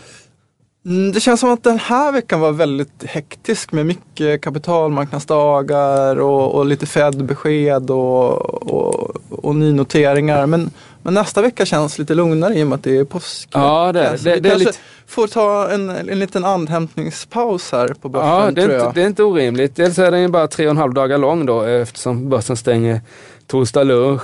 Mm, 0.86 1.12
det 1.12 1.20
känns 1.20 1.40
som 1.40 1.50
att 1.50 1.62
den 1.62 1.78
här 1.78 2.12
veckan 2.12 2.40
var 2.40 2.52
väldigt 2.52 3.04
hektisk 3.04 3.72
med 3.72 3.86
mycket 3.86 4.40
kapitalmarknadsdagar 4.40 6.16
och, 6.16 6.54
och 6.54 6.66
lite 6.66 6.86
Fed-besked 6.86 7.90
och, 7.90 8.72
och, 8.72 9.16
och 9.30 9.56
nynoteringar. 9.56 10.46
Men, 10.46 10.70
men 11.02 11.14
nästa 11.14 11.42
vecka 11.42 11.66
känns 11.66 11.98
lite 11.98 12.14
lugnare 12.14 12.54
i 12.54 12.62
och 12.62 12.66
med 12.66 12.76
att 12.76 12.82
det 12.82 12.96
är 12.96 13.04
påsk. 13.04 13.48
Ja, 13.52 13.92
det, 13.92 14.16
det, 14.24 14.40
det 14.40 14.50
är 14.50 14.56
lite... 14.56 14.72
får 15.06 15.26
ta 15.26 15.68
en, 15.70 15.90
en 15.90 16.18
liten 16.18 16.44
andhämtningspaus 16.44 17.72
här 17.72 17.88
på 17.88 18.08
börsen. 18.08 18.28
Ja, 18.28 18.50
det 18.50 18.62
är, 18.62 18.74
inte, 18.74 18.92
det 18.94 19.02
är 19.02 19.06
inte 19.06 19.22
orimligt. 19.22 19.76
Dels 19.76 19.98
är 19.98 20.10
den 20.10 20.22
ju 20.22 20.28
bara 20.28 20.48
tre 20.48 20.66
och 20.66 20.70
en 20.70 20.76
halv 20.76 20.94
dagar 20.94 21.18
lång 21.18 21.46
då 21.46 21.62
eftersom 21.62 22.28
börsen 22.28 22.56
stänger 22.56 23.00
torsdag 23.46 23.84
lunch. 23.84 24.22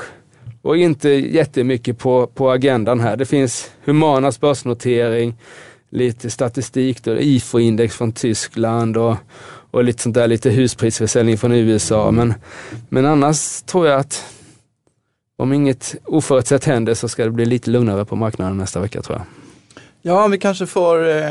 Och 0.62 0.76
inte 0.76 1.08
jättemycket 1.08 1.98
på, 1.98 2.26
på 2.26 2.50
agendan 2.50 3.00
här. 3.00 3.16
Det 3.16 3.26
finns 3.26 3.70
Humanas 3.84 4.40
börsnotering 4.40 5.34
lite 5.92 6.30
statistik 6.30 7.04
då, 7.04 7.18
IFO-index 7.18 7.96
från 7.96 8.12
Tyskland 8.12 8.96
och, 8.96 9.16
och 9.70 9.84
lite 9.84 10.02
sånt 10.02 10.14
där, 10.14 10.28
lite 10.28 10.50
husprisförsäljning 10.50 11.38
från 11.38 11.52
USA. 11.52 12.10
Men, 12.10 12.34
men 12.88 13.06
annars 13.06 13.62
tror 13.62 13.86
jag 13.86 14.00
att 14.00 14.24
om 15.36 15.52
inget 15.52 15.94
oförutsett 16.04 16.64
händer 16.64 16.94
så 16.94 17.08
ska 17.08 17.24
det 17.24 17.30
bli 17.30 17.44
lite 17.44 17.70
lugnare 17.70 18.04
på 18.04 18.16
marknaden 18.16 18.58
nästa 18.58 18.80
vecka 18.80 19.02
tror 19.02 19.18
jag. 19.18 19.41
Ja, 20.02 20.26
vi 20.26 20.38
kanske 20.38 20.66
får 20.66 21.08
eh, 21.08 21.22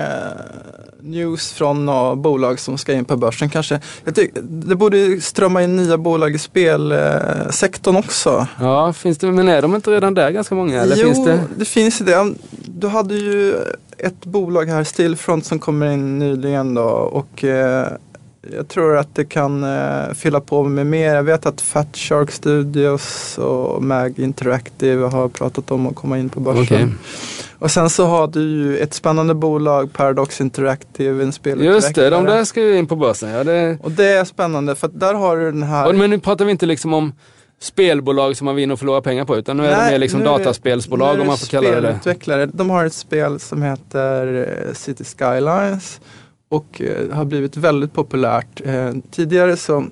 news 0.99 1.51
från 1.53 1.85
några 1.85 2.15
bolag 2.15 2.59
som 2.59 2.77
ska 2.77 2.93
in 2.93 3.05
på 3.05 3.17
börsen 3.17 3.49
kanske. 3.49 3.79
Jag 4.03 4.15
tycker, 4.15 4.41
det 4.41 4.75
borde 4.75 5.21
strömma 5.21 5.63
in 5.63 5.75
nya 5.75 5.97
bolag 5.97 6.35
i 6.35 6.37
spelsektorn 6.37 7.95
också. 7.95 8.47
Ja, 8.59 8.93
finns 8.93 9.17
det, 9.17 9.31
men 9.31 9.47
är 9.47 9.61
de 9.61 9.75
inte 9.75 9.91
redan 9.91 10.13
där 10.13 10.31
ganska 10.31 10.55
många? 10.55 10.81
Eller 10.81 10.95
jo, 10.95 11.05
finns 11.05 11.25
det? 11.25 11.39
det 11.55 11.65
finns 11.65 11.99
det. 11.99 12.33
Du 12.65 12.87
hade 12.87 13.15
ju 13.15 13.55
ett 13.97 14.25
bolag 14.25 14.65
här, 14.65 14.83
Stillfront, 14.83 15.45
som 15.45 15.59
kommer 15.59 15.91
in 15.91 16.19
nyligen 16.19 16.73
då 16.73 16.83
och 16.89 17.43
eh, 17.43 17.87
jag 18.49 18.67
tror 18.67 18.97
att 18.97 19.15
det 19.15 19.25
kan 19.25 19.63
eh, 19.63 20.13
fylla 20.13 20.41
på 20.41 20.63
med 20.63 20.85
mer. 20.87 21.15
Jag 21.15 21.23
vet 21.23 21.45
att 21.45 21.61
Fat 21.61 21.97
Shark 21.97 22.31
Studios 22.31 23.37
och 23.37 23.83
Mag 23.83 24.19
Interactive 24.19 25.05
har 25.05 25.29
pratat 25.29 25.71
om 25.71 25.87
att 25.87 25.95
komma 25.95 26.17
in 26.19 26.29
på 26.29 26.39
börsen. 26.39 26.63
Okay. 26.63 26.87
Och 27.59 27.71
sen 27.71 27.89
så 27.89 28.05
har 28.05 28.27
du 28.27 28.41
ju 28.41 28.77
ett 28.77 28.93
spännande 28.93 29.33
bolag, 29.33 29.93
Paradox 29.93 30.41
Interactive, 30.41 31.23
en 31.23 31.31
spelutvecklare. 31.31 31.75
Just 31.75 31.95
det, 31.95 32.09
de 32.09 32.25
där 32.25 32.43
ska 32.43 32.61
ju 32.61 32.77
in 32.77 32.87
på 32.87 32.95
börsen. 32.95 33.29
Ja, 33.29 33.43
det... 33.43 33.77
Och 33.83 33.91
det 33.91 34.05
är 34.05 34.25
spännande 34.25 34.75
för 34.75 34.87
där 34.87 35.13
har 35.13 35.37
du 35.37 35.51
den 35.51 35.63
här... 35.63 35.93
Men 35.93 36.09
nu 36.09 36.19
pratar 36.19 36.45
vi 36.45 36.51
inte 36.51 36.65
liksom 36.65 36.93
om 36.93 37.13
spelbolag 37.59 38.37
som 38.37 38.45
man 38.45 38.55
vinner 38.55 38.73
och 38.73 38.79
förlorar 38.79 39.01
pengar 39.01 39.25
på 39.25 39.37
utan 39.37 39.57
nu 39.57 39.63
Nej, 39.63 39.71
är 39.71 39.85
det 39.85 39.91
mer 39.91 39.99
liksom 39.99 40.23
dataspelsbolag 40.23 41.19
om 41.19 41.27
man 41.27 41.37
får 41.37 41.47
kalla 41.47 41.81
det 41.81 41.99
det. 42.25 42.45
De 42.45 42.69
har 42.69 42.85
ett 42.85 42.93
spel 42.93 43.39
som 43.39 43.61
heter 43.63 44.47
eh, 44.67 44.73
City 44.73 45.03
Skylines 45.03 45.99
och 46.51 46.81
eh, 46.81 47.09
har 47.11 47.25
blivit 47.25 47.57
väldigt 47.57 47.93
populärt. 47.93 48.61
Eh, 48.65 48.93
tidigare 49.11 49.57
så 49.57 49.85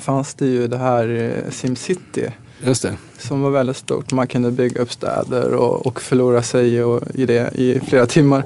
fanns 0.00 0.34
det 0.34 0.46
ju 0.46 0.66
det 0.66 0.78
här 0.78 1.34
SimCity 1.50 2.28
Just 2.64 2.82
det. 2.82 2.96
Som 3.18 3.42
var 3.42 3.50
väldigt 3.50 3.76
stort. 3.76 4.12
Man 4.12 4.26
kunde 4.26 4.50
bygga 4.50 4.82
upp 4.82 4.92
städer 4.92 5.54
och, 5.54 5.86
och 5.86 6.00
förlora 6.00 6.42
sig 6.42 6.84
och, 6.84 7.02
i 7.14 7.26
det 7.26 7.52
i 7.54 7.80
flera 7.80 8.06
timmar. 8.06 8.44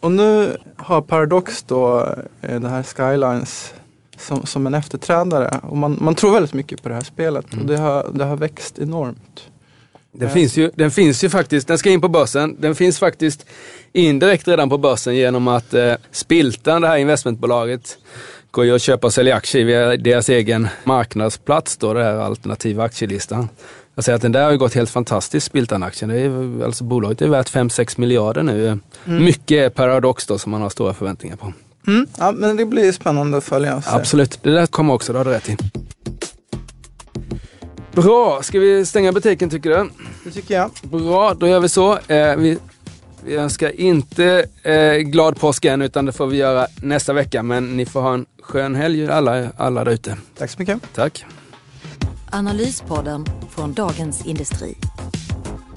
Och 0.00 0.12
nu 0.12 0.56
har 0.76 1.00
Paradox 1.00 1.62
då 1.62 2.14
det 2.40 2.68
här 2.68 2.82
Skylines 2.82 3.74
som, 4.16 4.46
som 4.46 4.66
en 4.66 4.74
efterträdare. 4.74 5.60
Och 5.62 5.76
man, 5.76 5.98
man 6.00 6.14
tror 6.14 6.32
väldigt 6.32 6.54
mycket 6.54 6.82
på 6.82 6.88
det 6.88 6.94
här 6.94 7.02
spelet 7.02 7.52
mm. 7.52 7.64
och 7.64 7.70
det 7.70 7.78
har, 7.78 8.10
det 8.12 8.24
har 8.24 8.36
växt 8.36 8.78
enormt. 8.78 9.50
Den, 10.12 10.30
finns 10.30 10.56
ju, 10.56 10.70
den 10.74 10.90
finns 10.90 11.24
ju 11.24 11.30
faktiskt, 11.30 11.68
den 11.68 11.78
ska 11.78 11.90
in 11.90 12.00
på 12.00 12.08
börsen. 12.08 12.56
Den 12.60 12.74
finns 12.74 12.98
faktiskt 12.98 13.46
indirekt 13.92 14.48
redan 14.48 14.68
på 14.68 14.78
börsen 14.78 15.16
genom 15.16 15.48
att 15.48 15.74
eh, 15.74 15.94
Spiltan, 16.10 16.82
det 16.82 16.88
här 16.88 16.96
investmentbolaget, 16.96 17.98
går 18.50 18.64
ju 18.64 18.74
att 18.74 18.82
köpa 18.82 19.06
och 19.06 19.12
sälja 19.12 19.36
aktier 19.36 19.64
via 19.64 19.96
deras 19.96 20.28
egen 20.28 20.68
marknadsplats, 20.84 21.76
då, 21.76 21.94
det 21.94 22.04
här 22.04 22.16
alternativa 22.16 22.84
aktielistan. 22.84 23.48
Jag 23.94 24.04
säger 24.04 24.16
att 24.16 24.22
den 24.22 24.32
där 24.32 24.44
har 24.44 24.50
ju 24.50 24.58
gått 24.58 24.74
helt 24.74 24.90
fantastiskt, 24.90 25.46
Spiltan-aktien. 25.46 26.62
alltså 26.64 26.84
bolaget 26.84 27.22
är 27.22 27.28
värt 27.28 27.52
5-6 27.52 28.00
miljarder 28.00 28.42
nu. 28.42 28.66
Mm. 28.68 29.24
Mycket 29.24 29.74
paradox 29.74 30.26
då 30.26 30.38
som 30.38 30.50
man 30.50 30.62
har 30.62 30.70
stora 30.70 30.94
förväntningar 30.94 31.36
på. 31.36 31.52
Mm. 31.86 32.06
Ja, 32.18 32.32
men 32.32 32.56
det 32.56 32.64
blir 32.64 32.92
spännande 32.92 33.38
att 33.38 33.44
följa. 33.44 33.82
Absolut, 33.86 34.38
det 34.42 34.50
där 34.50 34.66
kommer 34.66 34.94
också, 34.94 35.12
det 35.12 35.18
har 35.18 35.24
du 35.24 35.30
rätt 35.30 35.48
i. 35.48 35.56
Bra, 38.02 38.42
ska 38.42 38.58
vi 38.58 38.86
stänga 38.86 39.12
butiken 39.12 39.50
tycker 39.50 39.70
du? 39.70 39.90
Det 40.24 40.30
tycker 40.30 40.54
jag. 40.54 40.70
Bra, 40.82 41.34
då 41.34 41.48
gör 41.48 41.60
vi 41.60 41.68
så. 41.68 41.98
Eh, 41.98 42.36
vi, 42.36 42.58
vi 43.24 43.36
önskar 43.36 43.80
inte 43.80 44.46
eh, 44.62 44.94
glad 44.94 45.40
påsk 45.40 45.64
än, 45.64 45.82
utan 45.82 46.06
det 46.06 46.12
får 46.12 46.26
vi 46.26 46.36
göra 46.36 46.66
nästa 46.82 47.12
vecka. 47.12 47.42
Men 47.42 47.76
ni 47.76 47.86
får 47.86 48.00
ha 48.00 48.14
en 48.14 48.26
skön 48.42 48.74
helg 48.74 49.08
alla, 49.08 49.50
alla 49.56 49.84
där 49.84 49.92
ute. 49.92 50.16
Tack 50.38 50.50
så 50.50 50.56
mycket. 50.58 50.78
Tack. 50.94 51.24
Analyspodden 52.30 53.26
från 53.50 53.72
Dagens 53.72 54.26
Industri. 54.26 54.74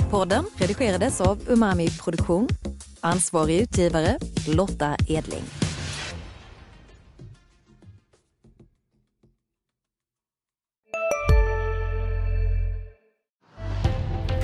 Podden 0.10 0.46
redigerades 0.56 1.22
av 1.22 1.40
Umami 1.48 1.90
Produktion. 1.90 2.48
Ansvarig 3.00 3.62
utgivare 3.62 4.18
Lotta 4.48 4.96
Edling. 5.08 5.61